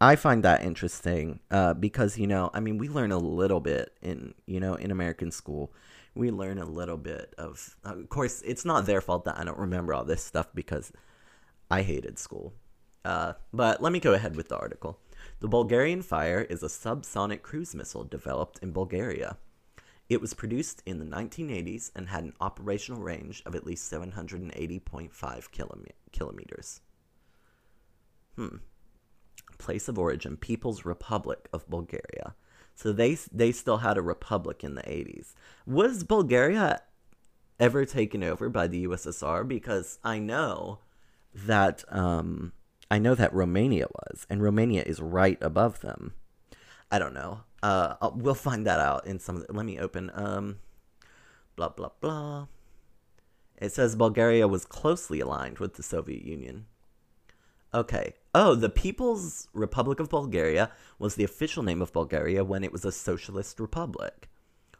I 0.00 0.16
find 0.16 0.42
that 0.44 0.62
interesting 0.62 1.40
uh, 1.50 1.74
because, 1.74 2.16
you 2.16 2.26
know, 2.26 2.50
I 2.54 2.60
mean, 2.60 2.78
we 2.78 2.88
learn 2.88 3.12
a 3.12 3.18
little 3.18 3.60
bit 3.60 3.92
in, 4.00 4.32
you 4.46 4.60
know, 4.60 4.76
in 4.76 4.90
American 4.90 5.30
school. 5.30 5.74
We 6.14 6.30
learn 6.30 6.56
a 6.56 6.64
little 6.64 6.96
bit 6.96 7.34
of, 7.36 7.76
of 7.84 8.08
course, 8.08 8.40
it's 8.40 8.64
not 8.64 8.86
their 8.86 9.02
fault 9.02 9.26
that 9.26 9.36
I 9.36 9.44
don't 9.44 9.58
remember 9.58 9.92
all 9.92 10.06
this 10.06 10.24
stuff 10.24 10.48
because 10.54 10.90
I 11.70 11.82
hated 11.82 12.18
school. 12.18 12.54
Uh, 13.04 13.34
but 13.52 13.82
let 13.82 13.92
me 13.92 14.00
go 14.00 14.14
ahead 14.14 14.36
with 14.36 14.48
the 14.48 14.56
article. 14.56 14.98
The 15.40 15.48
Bulgarian 15.48 16.00
Fire 16.00 16.40
is 16.40 16.62
a 16.62 16.68
subsonic 16.68 17.42
cruise 17.42 17.74
missile 17.74 18.04
developed 18.04 18.58
in 18.62 18.72
Bulgaria. 18.72 19.36
It 20.08 20.22
was 20.22 20.32
produced 20.32 20.82
in 20.86 20.98
the 20.98 21.04
1980s 21.04 21.90
and 21.94 22.08
had 22.08 22.24
an 22.24 22.32
operational 22.40 23.02
range 23.02 23.42
of 23.44 23.54
at 23.54 23.66
least 23.66 23.92
780.5 23.92 25.90
kilometers. 26.10 26.80
Hmm. 28.36 28.56
Place 29.60 29.88
of 29.88 29.98
origin 29.98 30.36
People's 30.36 30.84
Republic 30.84 31.48
of 31.52 31.68
Bulgaria. 31.68 32.34
So 32.74 32.92
they 32.92 33.14
they 33.32 33.52
still 33.52 33.78
had 33.78 33.96
a 33.98 34.02
republic 34.02 34.64
in 34.64 34.74
the 34.74 34.82
80s. 34.82 35.34
Was 35.66 36.02
Bulgaria 36.02 36.82
ever 37.58 37.84
taken 37.84 38.24
over 38.24 38.48
by 38.48 38.66
the 38.66 38.86
USSR 38.86 39.46
because 39.46 39.98
I 40.02 40.18
know 40.18 40.80
that 41.34 41.84
um 41.88 42.52
I 42.90 42.98
know 42.98 43.14
that 43.14 43.32
Romania 43.32 43.86
was, 43.86 44.26
and 44.28 44.42
Romania 44.42 44.82
is 44.84 45.00
right 45.00 45.38
above 45.40 45.80
them. 45.80 46.14
I 46.90 46.98
don't 46.98 47.14
know. 47.14 47.42
Uh, 47.62 47.94
I'll, 48.00 48.12
we'll 48.16 48.34
find 48.34 48.66
that 48.66 48.80
out 48.80 49.06
in 49.06 49.20
some. 49.20 49.44
Let 49.48 49.64
me 49.64 49.78
open. 49.78 50.10
Um, 50.12 50.58
blah 51.54 51.68
blah 51.68 51.90
blah. 52.00 52.46
It 53.58 53.72
says 53.72 53.94
Bulgaria 53.94 54.48
was 54.48 54.64
closely 54.64 55.20
aligned 55.20 55.58
with 55.58 55.74
the 55.74 55.82
Soviet 55.82 56.24
Union. 56.24 56.66
Okay. 57.72 58.14
Oh, 58.34 58.54
the 58.54 58.68
People's 58.68 59.48
Republic 59.52 60.00
of 60.00 60.08
Bulgaria 60.08 60.72
was 60.98 61.14
the 61.14 61.24
official 61.24 61.62
name 61.62 61.80
of 61.80 61.92
Bulgaria 61.92 62.44
when 62.44 62.64
it 62.64 62.72
was 62.72 62.84
a 62.84 62.92
socialist 62.92 63.60
republic, 63.60 64.28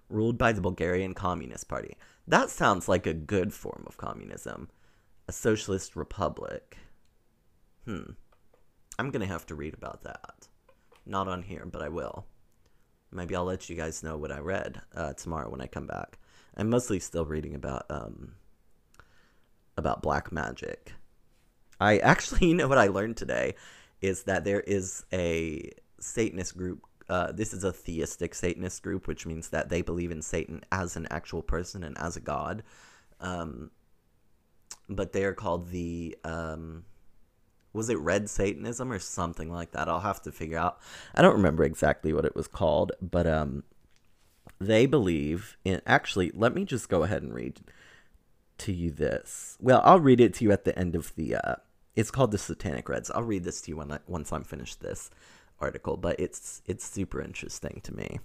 ruled 0.09 0.38
by 0.38 0.52
the 0.52 0.61
Bulgarian 0.61 1.14
Communist 1.14 1.68
Party. 1.68 1.97
That 2.26 2.50
sounds 2.50 2.88
like 2.88 3.06
a 3.06 3.14
good 3.14 3.52
form 3.52 3.85
of 3.87 3.97
communism. 3.97 4.68
A 5.28 5.32
socialist 5.32 5.94
republic. 5.94 6.78
Hmm. 7.85 8.12
I'm 8.99 9.11
gonna 9.11 9.26
have 9.26 9.47
to 9.47 9.54
read 9.54 9.75
about 9.75 10.02
that. 10.02 10.49
Not 11.06 11.28
on 11.28 11.42
here, 11.42 11.66
but 11.66 11.82
I 11.82 11.88
will. 11.88 12.26
Maybe 13.12 13.35
I'll 13.35 13.44
let 13.44 13.68
you 13.68 13.76
guys 13.76 14.02
know 14.02 14.16
what 14.16 14.32
I 14.32 14.38
read 14.38 14.82
uh, 14.94 15.12
tomorrow 15.14 15.49
when 15.49 15.61
I 15.61 15.66
come 15.66 15.87
back. 15.87 16.18
I'm 16.56 16.68
mostly 16.68 17.00
still 17.00 17.25
reading 17.25 17.54
about 17.54 17.87
um 17.90 18.35
about 19.76 20.02
black 20.02 20.30
magic. 20.30 20.92
I 21.80 21.99
actually, 21.99 22.46
you 22.49 22.54
know 22.54 22.68
what 22.68 22.78
I 22.78 22.88
learned 22.88 23.16
today 23.16 23.54
is 24.00 24.25
that 24.25 24.44
there 24.44 24.60
is 24.60 25.04
a 25.12 25.70
Satanist 25.99 26.56
group. 26.56 26.84
Uh, 27.08 27.32
this 27.32 27.52
is 27.52 27.64
a 27.64 27.72
theistic 27.72 28.34
Satanist 28.34 28.82
group, 28.82 29.06
which 29.06 29.26
means 29.26 29.49
that 29.49 29.68
they 29.68 29.82
believe 29.82 30.12
in 30.12 30.22
Satan 30.22 30.62
as 30.70 30.96
an 30.96 31.08
actual 31.10 31.42
person 31.42 31.82
and 31.82 31.99
as 31.99 32.16
a 32.16 32.20
god. 32.20 32.62
Um, 33.18 33.70
but 34.88 35.12
they 35.12 35.25
are 35.25 35.34
called 35.34 35.70
the 35.70 36.16
um, 36.25 36.84
was 37.72 37.88
it 37.88 37.99
red 37.99 38.28
satanism 38.28 38.90
or 38.90 38.99
something 38.99 39.50
like 39.50 39.72
that 39.72 39.88
i'll 39.88 40.00
have 40.00 40.20
to 40.22 40.32
figure 40.32 40.58
out 40.58 40.78
i 41.14 41.22
don't 41.22 41.34
remember 41.37 41.64
exactly 41.64 42.12
what 42.12 42.25
it 42.25 42.34
was 42.34 42.49
called 42.49 42.92
but 43.00 43.26
um 43.26 43.62
they 44.58 44.87
believe 44.87 45.56
in 45.64 45.80
actually 45.87 46.30
let 46.34 46.54
me 46.54 46.64
just 46.64 46.88
go 46.88 47.02
ahead 47.02 47.22
and 47.22 47.34
read 47.34 47.60
to 48.58 48.72
you 48.72 48.90
this 48.90 49.56
well 49.60 49.80
i'll 49.84 50.00
read 50.00 50.20
it 50.20 50.34
to 50.34 50.44
you 50.44 50.52
at 50.52 50.64
the 50.64 50.76
end 50.78 50.94
of 50.94 51.14
the 51.16 51.34
uh 51.34 51.54
it's 51.97 52.11
called 52.11 52.30
the 52.30 52.38
satanic 52.38 52.88
reds 52.88 53.11
i'll 53.12 53.23
read 53.23 53.44
this 53.44 53.61
to 53.61 53.70
you 53.70 53.76
when 53.76 53.92
I, 53.92 53.99
once 54.06 54.32
i'm 54.32 54.44
finished 54.44 54.80
this 54.80 55.11
article 55.61 55.97
but 55.97 56.18
it's 56.18 56.62
it's 56.66 56.85
super 56.85 57.20
interesting 57.20 57.80
to 57.85 57.94
me 57.94 58.20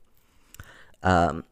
um 1.04 1.44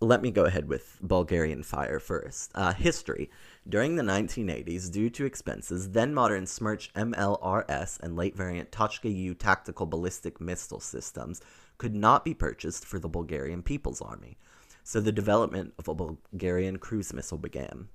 let 0.00 0.22
me 0.22 0.30
go 0.30 0.44
ahead 0.44 0.68
with 0.68 0.98
Bulgarian 1.02 1.62
Fire 1.62 1.98
first. 1.98 2.52
Uh, 2.54 2.72
history. 2.72 3.30
During 3.68 3.96
the 3.96 4.04
1980s, 4.04 4.92
due 4.92 5.10
to 5.10 5.24
expenses, 5.24 5.90
then 5.90 6.14
modern 6.14 6.44
Smerch 6.44 6.92
MLRS 6.92 7.98
and 8.00 8.16
late 8.16 8.36
variant 8.36 8.70
Tochka 8.70 9.12
U 9.12 9.34
tactical 9.34 9.86
ballistic 9.86 10.40
missile 10.40 10.80
systems 10.80 11.40
could 11.78 11.94
not 11.94 12.24
be 12.24 12.34
purchased 12.34 12.84
for 12.84 12.98
the 12.98 13.08
Bulgarian 13.08 13.62
People's 13.62 14.00
Army, 14.00 14.38
so 14.84 15.00
the 15.00 15.12
development 15.12 15.74
of 15.78 15.88
a 15.88 15.94
Bulgarian 15.94 16.78
cruise 16.78 17.12
missile 17.12 17.38
began. 17.38 17.88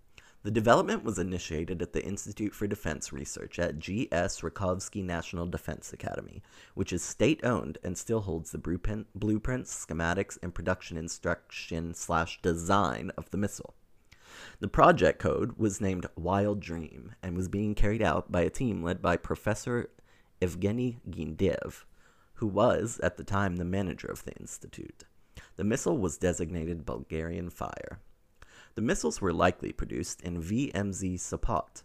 The 0.44 0.52
development 0.52 1.06
was 1.06 1.18
initiated 1.18 1.82
at 1.82 1.94
the 1.94 2.04
Institute 2.04 2.54
for 2.54 2.68
Defense 2.68 3.14
Research 3.14 3.60
at 3.60 3.80
G.S. 3.80 4.42
Rakovsky 4.42 5.02
National 5.02 5.46
Defense 5.46 5.94
Academy, 5.94 6.44
which 6.74 6.92
is 6.92 7.02
state 7.02 7.46
owned 7.46 7.78
and 7.82 7.98
still 7.98 8.20
holds 8.20 8.52
the 8.52 8.58
blueprints, 8.58 9.86
schematics, 9.86 10.38
and 10.44 10.54
production 10.54 10.98
instruction 10.98 11.94
slash 11.94 12.42
design 12.42 13.10
of 13.16 13.32
the 13.32 13.38
missile. 13.38 13.74
The 14.60 14.68
project 14.68 15.18
code 15.20 15.54
was 15.58 15.80
named 15.80 16.08
Wild 16.18 16.60
Dream 16.60 17.16
and 17.24 17.38
was 17.38 17.48
being 17.48 17.74
carried 17.74 18.02
out 18.02 18.30
by 18.30 18.42
a 18.42 18.50
team 18.50 18.84
led 18.84 19.02
by 19.02 19.16
Professor 19.16 19.92
Evgeny 20.42 20.98
Gindev, 21.10 21.86
who 22.34 22.48
was, 22.48 23.00
at 23.02 23.16
the 23.16 23.24
time, 23.24 23.56
the 23.56 23.64
manager 23.64 24.08
of 24.08 24.26
the 24.26 24.34
institute. 24.34 25.06
The 25.56 25.64
missile 25.64 25.98
was 25.98 26.18
designated 26.18 26.86
Bulgarian 26.86 27.50
Fire. 27.50 28.02
The 28.76 28.82
missiles 28.82 29.22
were 29.22 29.34
likely 29.34 29.72
produced 29.72 30.22
in 30.22 30.42
VMZ 30.42 31.20
Sopot. 31.20 31.84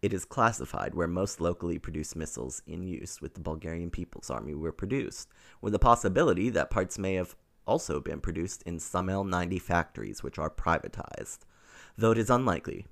It 0.00 0.12
is 0.12 0.24
classified 0.24 0.94
where 0.94 1.06
most 1.06 1.40
locally 1.40 1.78
produced 1.78 2.16
missiles 2.16 2.62
in 2.66 2.82
use 2.82 3.20
with 3.20 3.34
the 3.34 3.40
Bulgarian 3.40 3.90
People's 3.90 4.30
Army 4.30 4.54
were 4.54 4.72
produced, 4.72 5.28
with 5.60 5.74
the 5.74 5.78
possibility 5.78 6.48
that 6.50 6.70
parts 6.70 6.98
may 6.98 7.14
have 7.14 7.36
also 7.66 8.00
been 8.00 8.20
produced 8.20 8.62
in 8.62 8.78
some 8.78 9.08
L 9.08 9.24
90 9.24 9.58
factories 9.58 10.22
which 10.22 10.38
are 10.38 10.50
privatized, 10.50 11.40
though 11.98 12.12
it 12.12 12.18
is 12.18 12.30
unlikely 12.30 12.86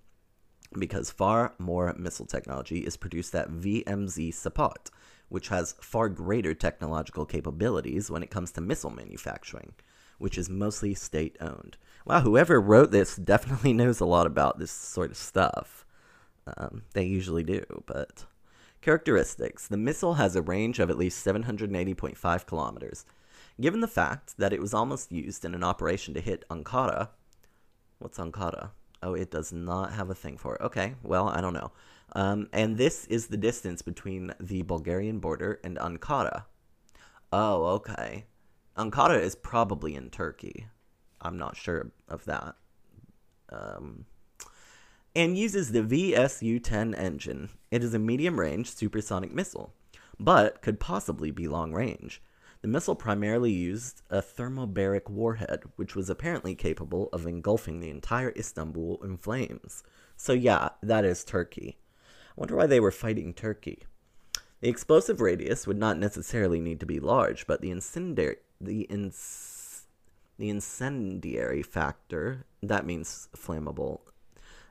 because 0.78 1.11
far 1.11 1.54
more 1.59 1.94
missile 1.99 2.26
technology 2.26 2.80
is 2.80 2.97
produced 2.97 3.35
at 3.35 3.50
VMZ 3.50 4.28
Sopot, 4.32 4.90
which 5.28 5.49
has 5.49 5.75
far 5.80 6.09
greater 6.09 6.54
technological 6.54 7.25
capabilities 7.25 8.11
when 8.11 8.23
it 8.23 8.30
comes 8.30 8.52
to 8.52 8.61
missile 8.61 8.90
manufacturing, 8.90 9.73
which 10.20 10.38
is 10.38 10.48
mostly 10.48 10.94
state 10.94 11.36
owned. 11.40 11.76
Wow, 12.04 12.20
whoever 12.20 12.60
wrote 12.60 12.90
this 12.90 13.16
definitely 13.32 13.72
knows 13.72 14.00
a 14.00 14.04
lot 14.04 14.26
about 14.26 14.58
this 14.58 14.70
sort 14.70 15.10
of 15.10 15.16
stuff. 15.16 15.84
Um, 16.56 16.82
they 16.92 17.04
usually 17.04 17.42
do, 17.42 17.64
but. 17.86 18.26
Characteristics 18.82 19.68
The 19.68 19.76
missile 19.76 20.14
has 20.14 20.36
a 20.36 20.42
range 20.42 20.78
of 20.78 20.88
at 20.90 20.96
least 20.96 21.24
780.5 21.26 22.46
kilometers. 22.46 23.04
Given 23.60 23.80
the 23.80 23.88
fact 23.88 24.36
that 24.38 24.52
it 24.52 24.60
was 24.60 24.72
almost 24.72 25.12
used 25.12 25.44
in 25.44 25.54
an 25.54 25.64
operation 25.64 26.14
to 26.14 26.20
hit 26.20 26.44
Ankara. 26.48 27.08
What's 27.98 28.18
Ankara? 28.18 28.70
Oh, 29.02 29.14
it 29.14 29.30
does 29.30 29.52
not 29.52 29.92
have 29.92 30.10
a 30.10 30.14
thing 30.14 30.36
for 30.36 30.56
it. 30.56 30.62
Okay, 30.62 30.94
well, 31.02 31.28
I 31.28 31.40
don't 31.40 31.54
know. 31.54 31.72
Um, 32.12 32.48
and 32.52 32.76
this 32.76 33.06
is 33.06 33.26
the 33.26 33.36
distance 33.36 33.82
between 33.82 34.32
the 34.40 34.62
Bulgarian 34.62 35.18
border 35.18 35.60
and 35.62 35.78
Ankara. 35.78 36.44
Oh, 37.32 37.64
okay. 37.66 38.24
Ankara 38.80 39.20
is 39.20 39.34
probably 39.34 39.94
in 39.94 40.08
Turkey. 40.08 40.66
I'm 41.20 41.37
not 41.37 41.54
sure 41.54 41.92
of 42.08 42.25
that. 42.25 42.54
Um, 43.50 44.06
and 45.14 45.37
uses 45.37 45.72
the 45.72 45.82
VSU 45.82 46.64
10 46.64 46.94
engine. 46.94 47.50
It 47.70 47.84
is 47.84 47.92
a 47.92 47.99
medium 47.99 48.40
range 48.40 48.70
supersonic 48.70 49.34
missile, 49.34 49.75
but 50.18 50.62
could 50.62 50.80
possibly 50.80 51.30
be 51.30 51.46
long 51.46 51.75
range. 51.75 52.22
The 52.62 52.68
missile 52.68 52.94
primarily 52.94 53.52
used 53.52 54.00
a 54.08 54.22
thermobaric 54.22 55.10
warhead, 55.10 55.64
which 55.76 55.94
was 55.94 56.08
apparently 56.08 56.54
capable 56.54 57.10
of 57.12 57.26
engulfing 57.26 57.80
the 57.80 57.90
entire 57.90 58.32
Istanbul 58.34 58.99
in 59.04 59.18
flames. 59.18 59.82
So, 60.16 60.32
yeah, 60.32 60.70
that 60.82 61.04
is 61.04 61.22
Turkey. 61.22 61.78
I 62.30 62.32
wonder 62.37 62.56
why 62.56 62.66
they 62.66 62.80
were 62.80 62.90
fighting 62.90 63.34
Turkey. 63.34 63.84
The 64.60 64.68
explosive 64.68 65.20
radius 65.20 65.66
would 65.66 65.78
not 65.78 65.98
necessarily 65.98 66.60
need 66.60 66.80
to 66.80 66.86
be 66.86 67.00
large, 67.00 67.46
but 67.46 67.60
the 67.60 67.70
incendiary, 67.70 68.36
the, 68.60 68.86
the 70.38 70.48
incendiary 70.50 71.62
factor, 71.62 72.44
that 72.62 72.84
means 72.84 73.28
flammable, 73.34 74.00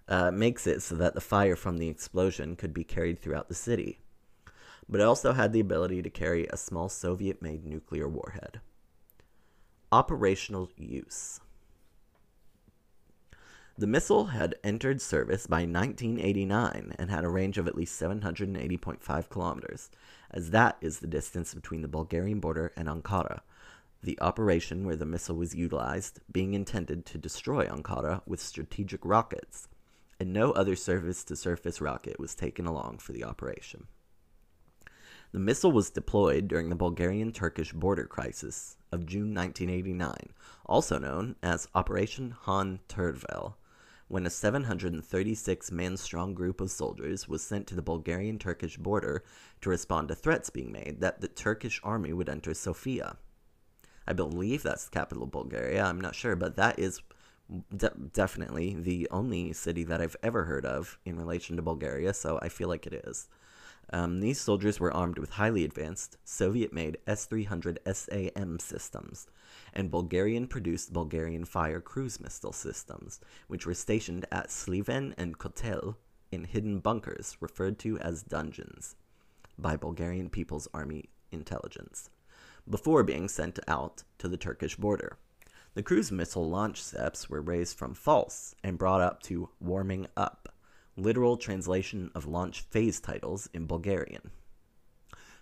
uh, 0.08 0.31
makes 0.31 0.67
it 0.67 0.81
so 0.81 0.96
that 0.96 1.15
the 1.15 1.22
fire 1.22 1.55
from 1.55 1.77
the 1.77 1.89
explosion 1.89 2.55
could 2.55 2.74
be 2.74 2.84
carried 2.84 3.19
throughout 3.19 3.48
the 3.48 3.55
city 3.55 4.00
but 4.89 5.00
it 5.00 5.03
also 5.03 5.34
had 5.34 5.53
the 5.53 5.60
ability 5.60 6.01
to 6.01 6.10
carry 6.10 6.48
a 6.48 6.58
small 6.58 6.89
Soviet 6.89 7.41
made 7.41 7.63
nuclear 7.63 8.10
warhead. 8.10 8.60
Operational 9.91 10.69
use 10.75 11.39
The 13.80 13.88
missile 13.88 14.26
had 14.26 14.56
entered 14.62 15.00
service 15.02 15.48
by 15.48 15.60
1989 15.62 16.96
and 17.00 17.10
had 17.10 17.24
a 17.24 17.30
range 17.30 17.58
of 17.58 17.65
at 17.65 17.78
least 17.78 17.98
780.5 17.98 19.30
kilometers, 19.30 19.89
as 20.32 20.50
that 20.50 20.76
is 20.82 21.00
the 21.00 21.08
distance 21.08 21.54
between 21.54 21.82
the 21.82 21.88
Bulgarian 21.88 22.42
border 22.42 22.74
and 22.76 22.89
Ankara. 22.89 23.39
The 24.04 24.20
operation 24.20 24.84
where 24.84 24.98
the 24.98 25.06
missile 25.06 25.38
was 25.38 25.56
utilized 25.56 26.20
being 26.30 26.56
intended 26.56 27.06
to 27.06 27.18
destroy 27.18 27.68
Ankara 27.68 28.22
with 28.28 28.42
strategic 28.42 29.00
rockets, 29.06 29.70
and 30.20 30.34
no 30.34 30.52
other 30.52 30.76
surface 30.76 31.24
to 31.24 31.38
surface 31.38 31.80
rocket 31.80 32.20
was 32.20 32.36
taken 32.36 32.65
along 32.65 32.98
for 32.98 33.13
the 33.13 33.24
operation. 33.24 33.88
The 35.32 35.39
missile 35.39 35.72
was 35.72 35.89
deployed 35.89 36.50
during 36.50 36.68
the 36.68 36.76
Bulgarian 36.76 37.32
Turkish 37.32 37.72
border 37.72 38.08
crisis 38.08 38.76
of 38.92 39.06
June 39.06 39.34
1989, 39.34 40.34
also 40.65 41.00
known 41.00 41.38
as 41.42 41.70
Operation 41.74 42.32
Han 42.42 42.82
Tervel, 42.89 43.54
when 44.10 44.26
a 44.26 44.30
736 44.30 45.72
man 45.72 45.95
strong 45.95 46.34
group 46.34 46.60
of 46.60 46.72
soldiers 46.72 47.30
was 47.30 47.43
sent 47.43 47.67
to 47.67 47.76
the 47.76 47.82
Bulgarian 47.82 48.39
Turkish 48.39 48.76
border 48.76 49.24
to 49.62 49.69
respond 49.69 50.08
to 50.10 50.15
threats 50.15 50.50
being 50.50 50.72
made 50.72 51.00
that 51.00 51.22
the 51.22 51.28
Turkish 51.28 51.80
army 51.84 52.12
would 52.12 52.28
enter 52.28 52.54
Sofia. 52.56 53.17
I 54.08 54.13
believe 54.13 54.63
that's 54.63 54.86
the 54.86 54.91
capital 54.91 55.24
of 55.24 55.32
Bulgaria, 55.32 55.84
I'm 55.84 56.02
not 56.02 56.15
sure, 56.15 56.36
but 56.36 56.56
that 56.56 56.80
is 56.80 57.02
de- 57.76 57.93
definitely 58.12 58.76
the 58.80 59.08
only 59.12 59.54
city 59.54 59.84
that 59.84 60.02
I've 60.02 60.17
ever 60.24 60.45
heard 60.45 60.65
of 60.65 60.98
in 61.06 61.15
relation 61.15 61.56
to 61.56 61.62
Bulgaria, 61.62 62.15
so 62.15 62.39
I 62.41 62.50
feel 62.50 62.67
like 62.67 62.88
it 62.88 63.06
is. 63.06 63.30
Um, 63.93 64.22
these 64.22 64.41
soldiers 64.41 64.80
were 64.80 64.93
armed 64.93 65.19
with 65.19 65.32
highly 65.32 65.63
advanced 65.63 66.17
Soviet 66.24 66.74
made 66.74 66.98
S 67.06 67.26
300 67.26 67.80
SAM 67.91 68.58
systems 68.60 69.28
and 69.73 69.91
Bulgarian 69.91 70.47
produced 70.47 70.93
Bulgarian 70.93 71.45
Fire 71.45 71.82
cruise 71.82 72.19
missile 72.19 72.53
systems, 72.53 73.19
which 73.47 73.65
were 73.65 73.73
stationed 73.73 74.25
at 74.32 74.49
Sliven 74.49 75.13
and 75.17 75.38
Kotel 75.38 75.95
in 76.32 76.43
hidden 76.45 76.79
bunkers 76.79 77.38
referred 77.39 77.79
to 77.79 77.97
as 77.99 78.23
dungeons 78.23 78.95
by 79.58 79.75
Bulgarian 79.75 80.29
People's 80.29 80.67
Army 80.73 81.10
intelligence, 81.32 82.10
before 82.69 83.03
being 83.03 83.27
sent 83.27 83.60
out 83.67 84.03
to 84.17 84.27
the 84.27 84.38
Turkish 84.38 84.75
border. 84.75 85.17
The 85.75 85.84
cruise 85.84 86.12
missile 86.12 86.49
launch 86.49 86.82
steps 86.82 87.29
were 87.29 87.41
raised 87.41 87.77
from 87.77 87.93
false 87.93 88.55
and 88.63 88.77
brought 88.77 89.01
up 89.01 89.21
to 89.23 89.49
warming 89.60 90.08
up 90.17 90.53
literal 90.97 91.38
translation 91.38 92.12
of 92.13 92.25
launch 92.25 92.62
phase 92.62 92.99
titles 92.99 93.49
in 93.53 93.67
Bulgarian. 93.67 94.32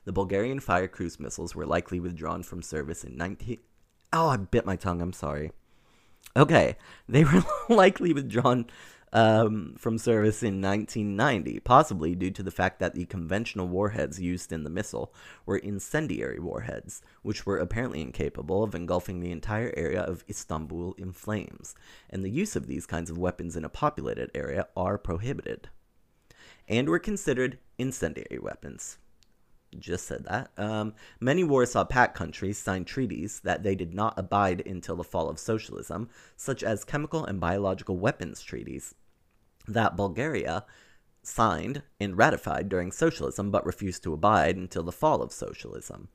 The 0.06 0.14
Bulgarian 0.14 0.60
fire 0.60 0.88
cruise 0.88 1.20
missiles 1.20 1.56
were 1.56 1.66
likely 1.66 2.00
withdrawn 2.00 2.44
from 2.44 2.62
service 2.62 3.04
in 3.04 3.18
19. 3.18 3.60
Oh, 4.14 4.30
I 4.30 4.38
bit 4.38 4.66
my 4.66 4.76
tongue. 4.76 5.02
I'm 5.02 5.14
sorry. 5.14 5.52
Okay, 6.36 6.78
they 7.10 7.24
were 7.26 7.44
likely 7.70 8.14
withdrawn 8.14 8.68
um, 9.14 9.76
from 9.78 9.98
service 9.98 10.44
in 10.44 10.62
1990, 10.62 11.60
possibly 11.62 12.14
due 12.16 12.32
to 12.32 12.44
the 12.44 12.52
fact 12.52 12.80
that 12.80 12.94
the 12.94 13.06
conventional 13.06 13.68
warheads 13.68 14.20
used 14.20 14.52
in 14.52 14.64
the 14.64 14.70
missile 14.70 15.14
were 15.46 15.58
incendiary 15.58 16.40
warheads, 16.40 17.02
which 17.22 17.46
were 17.46 17.58
apparently 17.58 18.02
incapable 18.02 18.64
of 18.64 18.76
engulfing 18.76 19.20
the 19.20 19.32
entire 19.32 19.74
area 19.78 20.02
of 20.02 20.24
Istanbul 20.30 20.94
in 20.98 21.14
flames, 21.14 21.74
and 22.10 22.24
the 22.24 22.30
use 22.30 22.56
of 22.56 22.68
these 22.68 22.86
kinds 22.86 23.10
of 23.10 23.18
weapons 23.18 23.56
in 23.56 23.64
a 23.64 23.70
populated 23.70 24.30
area 24.36 24.68
are 24.76 24.98
prohibited, 24.98 25.70
and 26.68 26.90
were 26.90 27.00
considered 27.00 27.60
incendiary 27.78 28.40
weapons 28.40 28.98
just 29.80 30.06
said 30.06 30.26
that. 30.26 30.52
Um, 30.58 30.94
many 31.20 31.44
Warsaw 31.44 31.86
Pact 31.86 32.16
countries 32.16 32.58
signed 32.58 32.88
treaties 32.88 33.42
that 33.42 33.64
they 33.64 33.76
did 33.76 33.94
not 33.94 34.18
abide 34.18 34.66
until 34.66 34.96
the 34.96 35.04
fall 35.04 35.30
of 35.30 35.40
socialism, 35.40 36.10
such 36.36 36.64
as 36.64 36.84
chemical 36.84 37.26
and 37.26 37.40
biological 37.40 37.98
weapons 37.98 38.42
treaties 38.42 38.96
that 39.68 39.96
Bulgaria 39.96 40.66
signed 41.24 41.84
and 42.00 42.18
ratified 42.18 42.70
during 42.70 42.92
socialism 42.92 43.52
but 43.52 43.66
refused 43.66 44.02
to 44.04 44.14
abide 44.14 44.56
until 44.56 44.84
the 44.84 44.92
fall 44.92 45.22
of 45.22 45.32
socialism. 45.34 46.08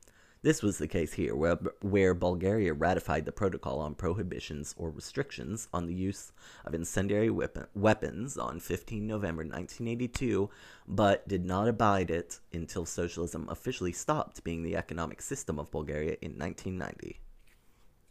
This 0.43 0.61
was 0.61 0.79
the 0.79 0.89
case 0.89 1.13
here, 1.13 1.37
where, 1.37 1.57
where 1.83 2.15
Bulgaria 2.15 2.75
ratified 2.75 3.27
the 3.27 3.33
protocol 3.33 3.79
on 3.79 3.95
prohibitions 3.95 4.75
or 4.77 4.91
restrictions 4.91 5.69
on 5.73 5.87
the 5.87 5.95
use 5.95 6.33
of 6.65 6.75
incendiary 6.75 7.31
weapon, 7.31 7.69
weapons 7.75 8.37
on 8.37 8.59
15 8.59 9.07
November 9.07 9.45
1982, 9.45 10.51
but 10.89 11.29
did 11.29 11.45
not 11.45 11.69
abide 11.69 12.11
it 12.11 12.41
until 12.53 12.85
socialism 12.85 13.47
officially 13.49 13.93
stopped 13.93 14.43
being 14.43 14.65
the 14.65 14.77
economic 14.77 15.23
system 15.23 15.61
of 15.61 15.71
Bulgaria 15.71 16.17
in 16.21 16.37
1990. 16.37 17.21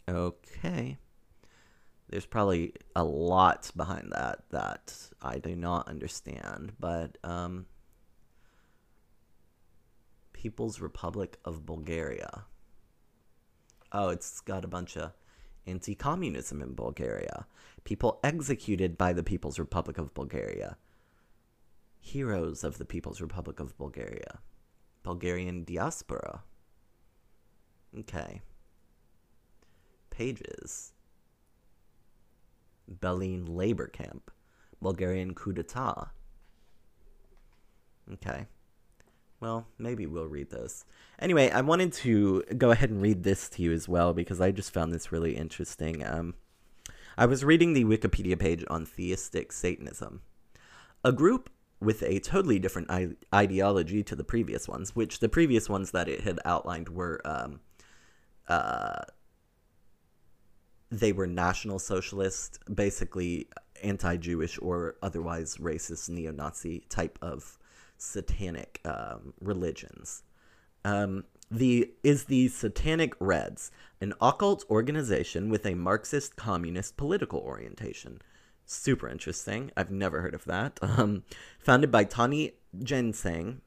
Okay. 0.08 0.98
There's 2.08 2.26
probably 2.26 2.74
a 2.96 3.04
lot 3.04 3.72
behind 3.76 4.12
that 4.12 4.44
that 4.52 4.94
I 5.22 5.38
do 5.38 5.56
not 5.56 5.88
understand, 5.88 6.74
but 6.80 7.18
um, 7.26 7.66
People's 10.42 10.82
Republic 10.82 11.38
of 11.46 11.68
Bulgaria. 11.68 12.46
Oh, 13.92 14.10
it's 14.10 14.42
got 14.42 14.66
a 14.66 14.68
bunch 14.68 14.98
of 14.98 15.12
anti 15.68 15.94
communism 15.94 16.64
in 16.64 16.74
Bulgaria, 16.74 17.46
people 17.84 18.20
executed 18.24 18.98
by 18.98 19.14
the 19.14 19.22
People's 19.22 19.60
Republic 19.60 20.00
of 20.00 20.16
Bulgaria, 20.16 20.78
heroes 22.00 22.64
of 22.64 22.80
the 22.80 22.86
People's 22.86 23.22
Republic 23.22 23.60
of 23.60 23.78
Bulgaria, 23.78 24.40
Bulgarian 25.04 25.64
diaspora. 25.64 26.42
Okay. 28.00 28.42
Pages. 30.10 30.94
Belin 32.90 33.46
labor 33.46 33.86
camp, 33.86 34.32
Bulgarian 34.82 35.36
coup 35.36 35.54
d'etat. 35.54 36.10
Okay. 38.14 38.48
Well, 39.42 39.66
maybe 39.80 40.06
we'll 40.06 40.28
read 40.28 40.52
this. 40.52 40.86
Anyway, 41.18 41.50
I 41.50 41.62
wanted 41.62 41.92
to 41.94 42.44
go 42.58 42.70
ahead 42.70 42.92
and 42.92 43.02
read 43.02 43.24
this 43.24 43.50
to 43.50 43.64
you 43.64 43.74
as 43.74 43.90
well 43.90 44.14
because 44.14 44.40
I 44.40 44.52
just 44.52 44.72
found 44.72 44.94
this 44.94 45.12
really 45.12 45.36
interesting. 45.36 46.06
Um, 46.06 46.36
I 47.18 47.26
was 47.26 47.44
reading 47.44 47.74
the 47.74 47.84
Wikipedia 47.84 48.40
page 48.40 48.64
on 48.70 48.86
theistic 48.86 49.52
Satanism, 49.52 50.22
a 51.04 51.12
group 51.12 51.50
with 51.80 52.04
a 52.04 52.20
totally 52.20 52.60
different 52.60 52.92
I- 52.92 53.16
ideology 53.34 54.04
to 54.04 54.16
the 54.16 54.24
previous 54.24 54.68
ones, 54.68 54.96
which 54.96 55.20
the 55.20 55.30
previous 55.30 55.68
ones 55.68 55.90
that 55.92 56.08
it 56.08 56.22
had 56.22 56.40
outlined 56.46 56.90
were 56.90 57.20
um, 57.26 57.62
uh, 58.48 59.02
they 60.92 61.12
were 61.14 61.26
national 61.26 61.80
socialist, 61.80 62.60
basically 62.72 63.48
anti-Jewish 63.82 64.60
or 64.62 64.98
otherwise 65.02 65.58
racist 65.58 66.10
neo-Nazi 66.10 66.84
type 66.90 67.18
of 67.22 67.58
satanic 68.02 68.82
um, 68.84 69.34
religions. 69.40 70.24
Um, 70.84 71.26
the 71.50 71.92
is 72.04 72.26
the 72.26 72.48
Satanic 72.48 73.14
Reds, 73.20 73.72
an 74.00 74.14
occult 74.22 74.66
organization 74.70 75.50
with 75.50 75.66
a 75.66 75.76
Marxist 75.76 76.36
communist 76.36 76.98
political 76.98 77.40
orientation. 77.40 78.22
Super 78.66 79.08
interesting. 79.10 79.72
I've 79.76 79.92
never 79.92 80.22
heard 80.22 80.34
of 80.34 80.46
that. 80.46 80.80
Um, 80.98 81.24
founded 81.60 81.92
by 81.92 82.06
Tani 82.06 82.54
Jantsang 82.78 83.60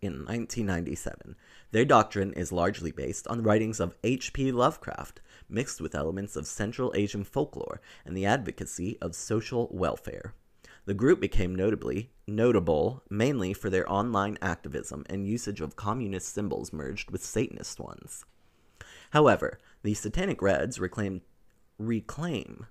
in 0.00 0.24
1997. 0.24 1.36
Their 1.70 1.84
doctrine 1.84 2.32
is 2.32 2.52
largely 2.52 2.92
based 2.92 3.28
on 3.28 3.38
the 3.38 3.44
writings 3.44 3.80
of 3.80 3.94
H.P. 4.02 4.52
Lovecraft, 4.52 5.20
mixed 5.48 5.80
with 5.80 5.94
elements 5.94 6.36
of 6.36 6.46
Central 6.46 6.92
Asian 6.96 7.24
folklore 7.24 7.80
and 8.04 8.16
the 8.16 8.26
advocacy 8.26 8.98
of 9.00 9.14
social 9.14 9.68
welfare. 9.70 10.34
The 10.86 10.94
group 10.94 11.20
became 11.20 11.52
notably 11.52 12.12
notable 12.28 13.02
mainly 13.10 13.52
for 13.52 13.70
their 13.70 13.90
online 13.90 14.38
activism 14.40 15.04
and 15.10 15.26
usage 15.26 15.60
of 15.60 15.74
communist 15.74 16.32
symbols 16.32 16.72
merged 16.72 17.10
with 17.10 17.24
Satanist 17.24 17.80
ones. 17.80 18.24
However, 19.10 19.58
the 19.82 19.94
Satanic 19.94 20.40
Reds 20.40 20.78
reclaim 20.78 21.22
reclaim 21.78 22.66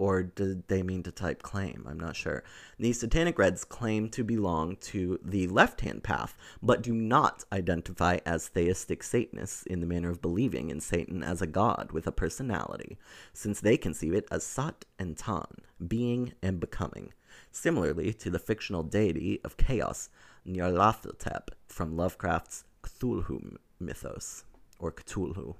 or 0.00 0.22
did 0.22 0.66
they 0.68 0.82
mean 0.82 1.02
to 1.02 1.12
type 1.12 1.42
claim? 1.42 1.86
I'm 1.88 2.00
not 2.00 2.16
sure. 2.16 2.42
The 2.78 2.92
Satanic 2.94 3.38
Reds 3.38 3.64
claim 3.64 4.08
to 4.10 4.24
belong 4.24 4.76
to 4.76 5.18
the 5.22 5.46
left 5.48 5.82
hand 5.82 6.02
path, 6.02 6.34
but 6.62 6.80
do 6.80 6.94
not 6.94 7.44
identify 7.52 8.18
as 8.24 8.48
theistic 8.48 9.02
Satanists 9.02 9.62
in 9.64 9.80
the 9.80 9.86
manner 9.86 10.08
of 10.08 10.22
believing 10.22 10.70
in 10.70 10.80
Satan 10.80 11.22
as 11.22 11.42
a 11.42 11.46
god 11.46 11.92
with 11.92 12.06
a 12.06 12.12
personality, 12.12 12.98
since 13.34 13.60
they 13.60 13.76
conceive 13.76 14.14
it 14.14 14.26
as 14.30 14.42
Sat 14.42 14.86
and 14.98 15.18
Tan, 15.18 15.44
being 15.86 16.32
and 16.42 16.58
becoming, 16.58 17.12
similarly 17.50 18.12
to 18.14 18.30
the 18.30 18.38
fictional 18.38 18.82
deity 18.82 19.40
of 19.44 19.56
chaos, 19.56 20.08
Nyarlathotep, 20.46 21.48
from 21.68 21.96
Lovecraft's 21.96 22.64
Cthulhu 22.82 23.56
mythos, 23.78 24.44
or 24.78 24.92
Cthulhu. 24.92 25.56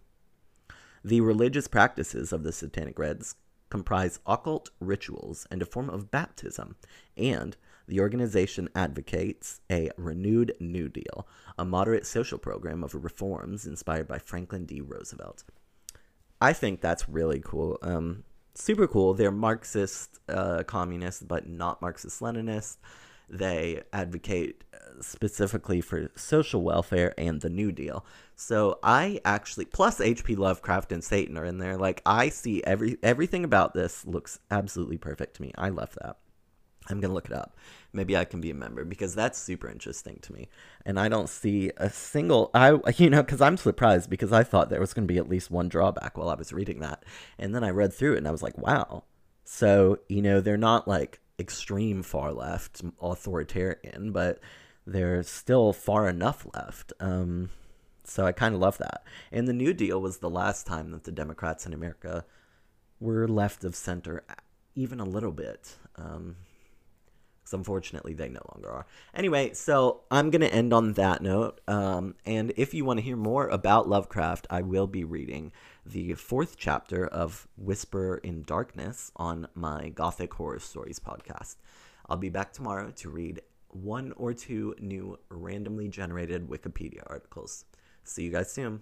The 1.04 1.20
religious 1.20 1.68
practices 1.68 2.32
of 2.32 2.42
the 2.42 2.52
Satanic 2.52 2.98
Reds 2.98 3.34
comprise 3.70 4.18
occult 4.26 4.70
rituals 4.80 5.46
and 5.50 5.62
a 5.62 5.66
form 5.66 5.88
of 5.88 6.10
baptism, 6.10 6.76
and 7.16 7.56
the 7.86 8.00
organization 8.00 8.68
advocates 8.74 9.60
a 9.70 9.90
renewed 9.96 10.54
New 10.60 10.88
Deal, 10.88 11.26
a 11.58 11.64
moderate 11.64 12.06
social 12.06 12.38
program 12.38 12.84
of 12.84 12.94
reforms 12.94 13.66
inspired 13.66 14.06
by 14.06 14.18
Franklin 14.18 14.64
D. 14.64 14.80
Roosevelt. 14.80 15.44
I 16.40 16.52
think 16.52 16.80
that's 16.80 17.08
really 17.08 17.40
cool. 17.44 17.78
Um, 17.82 18.24
super 18.60 18.86
cool. 18.86 19.14
They're 19.14 19.30
Marxist 19.30 20.20
uh, 20.28 20.62
communists, 20.64 21.22
but 21.22 21.48
not 21.48 21.80
Marxist 21.80 22.20
Leninist. 22.20 22.76
They 23.28 23.82
advocate 23.92 24.64
uh, 24.74 25.00
specifically 25.00 25.80
for 25.80 26.10
social 26.16 26.62
welfare 26.62 27.14
and 27.16 27.40
the 27.40 27.50
New 27.50 27.70
Deal. 27.72 28.04
So 28.34 28.78
I 28.82 29.20
actually 29.24 29.66
plus 29.66 30.00
H.P. 30.00 30.34
Lovecraft 30.36 30.92
and 30.92 31.04
Satan 31.04 31.36
are 31.38 31.44
in 31.44 31.58
there. 31.58 31.76
Like 31.76 32.02
I 32.04 32.28
see 32.28 32.62
every 32.64 32.98
everything 33.02 33.44
about 33.44 33.74
this 33.74 34.04
looks 34.04 34.40
absolutely 34.50 34.98
perfect 34.98 35.36
to 35.36 35.42
me. 35.42 35.52
I 35.56 35.68
love 35.68 35.96
that. 36.02 36.16
I'm 36.90 37.00
gonna 37.00 37.14
look 37.14 37.26
it 37.26 37.32
up. 37.32 37.56
Maybe 37.92 38.16
I 38.16 38.24
can 38.24 38.40
be 38.40 38.50
a 38.50 38.54
member 38.54 38.84
because 38.84 39.14
that's 39.14 39.38
super 39.38 39.68
interesting 39.68 40.18
to 40.22 40.32
me. 40.32 40.48
And 40.84 40.98
I 40.98 41.08
don't 41.08 41.28
see 41.28 41.70
a 41.76 41.90
single 41.90 42.50
I 42.54 42.78
you 42.96 43.10
know 43.10 43.22
because 43.22 43.40
I'm 43.40 43.56
surprised 43.56 44.10
because 44.10 44.32
I 44.32 44.42
thought 44.42 44.70
there 44.70 44.80
was 44.80 44.94
gonna 44.94 45.06
be 45.06 45.18
at 45.18 45.28
least 45.28 45.50
one 45.50 45.68
drawback 45.68 46.18
while 46.18 46.28
I 46.28 46.34
was 46.34 46.52
reading 46.52 46.80
that, 46.80 47.04
and 47.38 47.54
then 47.54 47.64
I 47.64 47.70
read 47.70 47.92
through 47.92 48.14
it 48.14 48.18
and 48.18 48.28
I 48.28 48.32
was 48.32 48.42
like, 48.42 48.58
wow. 48.58 49.04
So 49.44 49.98
you 50.08 50.22
know 50.22 50.40
they're 50.40 50.56
not 50.56 50.88
like 50.88 51.20
extreme 51.38 52.02
far 52.02 52.32
left 52.32 52.82
authoritarian, 53.00 54.12
but 54.12 54.40
they're 54.86 55.22
still 55.22 55.72
far 55.72 56.08
enough 56.08 56.46
left. 56.54 56.92
Um, 57.00 57.50
so 58.04 58.26
I 58.26 58.32
kind 58.32 58.54
of 58.54 58.60
love 58.60 58.78
that. 58.78 59.04
And 59.30 59.46
the 59.46 59.52
New 59.52 59.72
Deal 59.72 60.00
was 60.00 60.18
the 60.18 60.30
last 60.30 60.66
time 60.66 60.90
that 60.90 61.04
the 61.04 61.12
Democrats 61.12 61.64
in 61.64 61.72
America 61.72 62.24
were 62.98 63.28
left 63.28 63.64
of 63.64 63.76
center, 63.76 64.24
even 64.74 65.00
a 65.00 65.04
little 65.04 65.32
bit. 65.32 65.76
Um, 65.96 66.36
unfortunately 67.52 68.14
they 68.14 68.28
no 68.28 68.40
longer 68.54 68.70
are. 68.70 68.86
Anyway, 69.14 69.52
so 69.52 70.02
I'm 70.10 70.30
going 70.30 70.42
to 70.42 70.52
end 70.52 70.72
on 70.72 70.94
that 70.94 71.22
note. 71.22 71.60
Um, 71.68 72.14
and 72.24 72.52
if 72.56 72.74
you 72.74 72.84
want 72.84 72.98
to 72.98 73.04
hear 73.04 73.16
more 73.16 73.48
about 73.48 73.88
Lovecraft, 73.88 74.46
I 74.50 74.62
will 74.62 74.86
be 74.86 75.04
reading 75.04 75.52
the 75.84 76.14
fourth 76.14 76.56
chapter 76.56 77.06
of 77.06 77.48
Whisper 77.56 78.20
in 78.22 78.42
Darkness 78.42 79.12
on 79.16 79.48
my 79.54 79.88
Gothic 79.90 80.34
Horror 80.34 80.60
Stories 80.60 80.98
podcast. 80.98 81.56
I'll 82.08 82.16
be 82.16 82.28
back 82.28 82.52
tomorrow 82.52 82.90
to 82.96 83.10
read 83.10 83.42
one 83.68 84.12
or 84.16 84.34
two 84.34 84.74
new 84.80 85.18
randomly 85.28 85.88
generated 85.88 86.48
Wikipedia 86.48 87.02
articles. 87.06 87.64
See 88.04 88.24
you 88.24 88.30
guys 88.30 88.52
soon. 88.52 88.80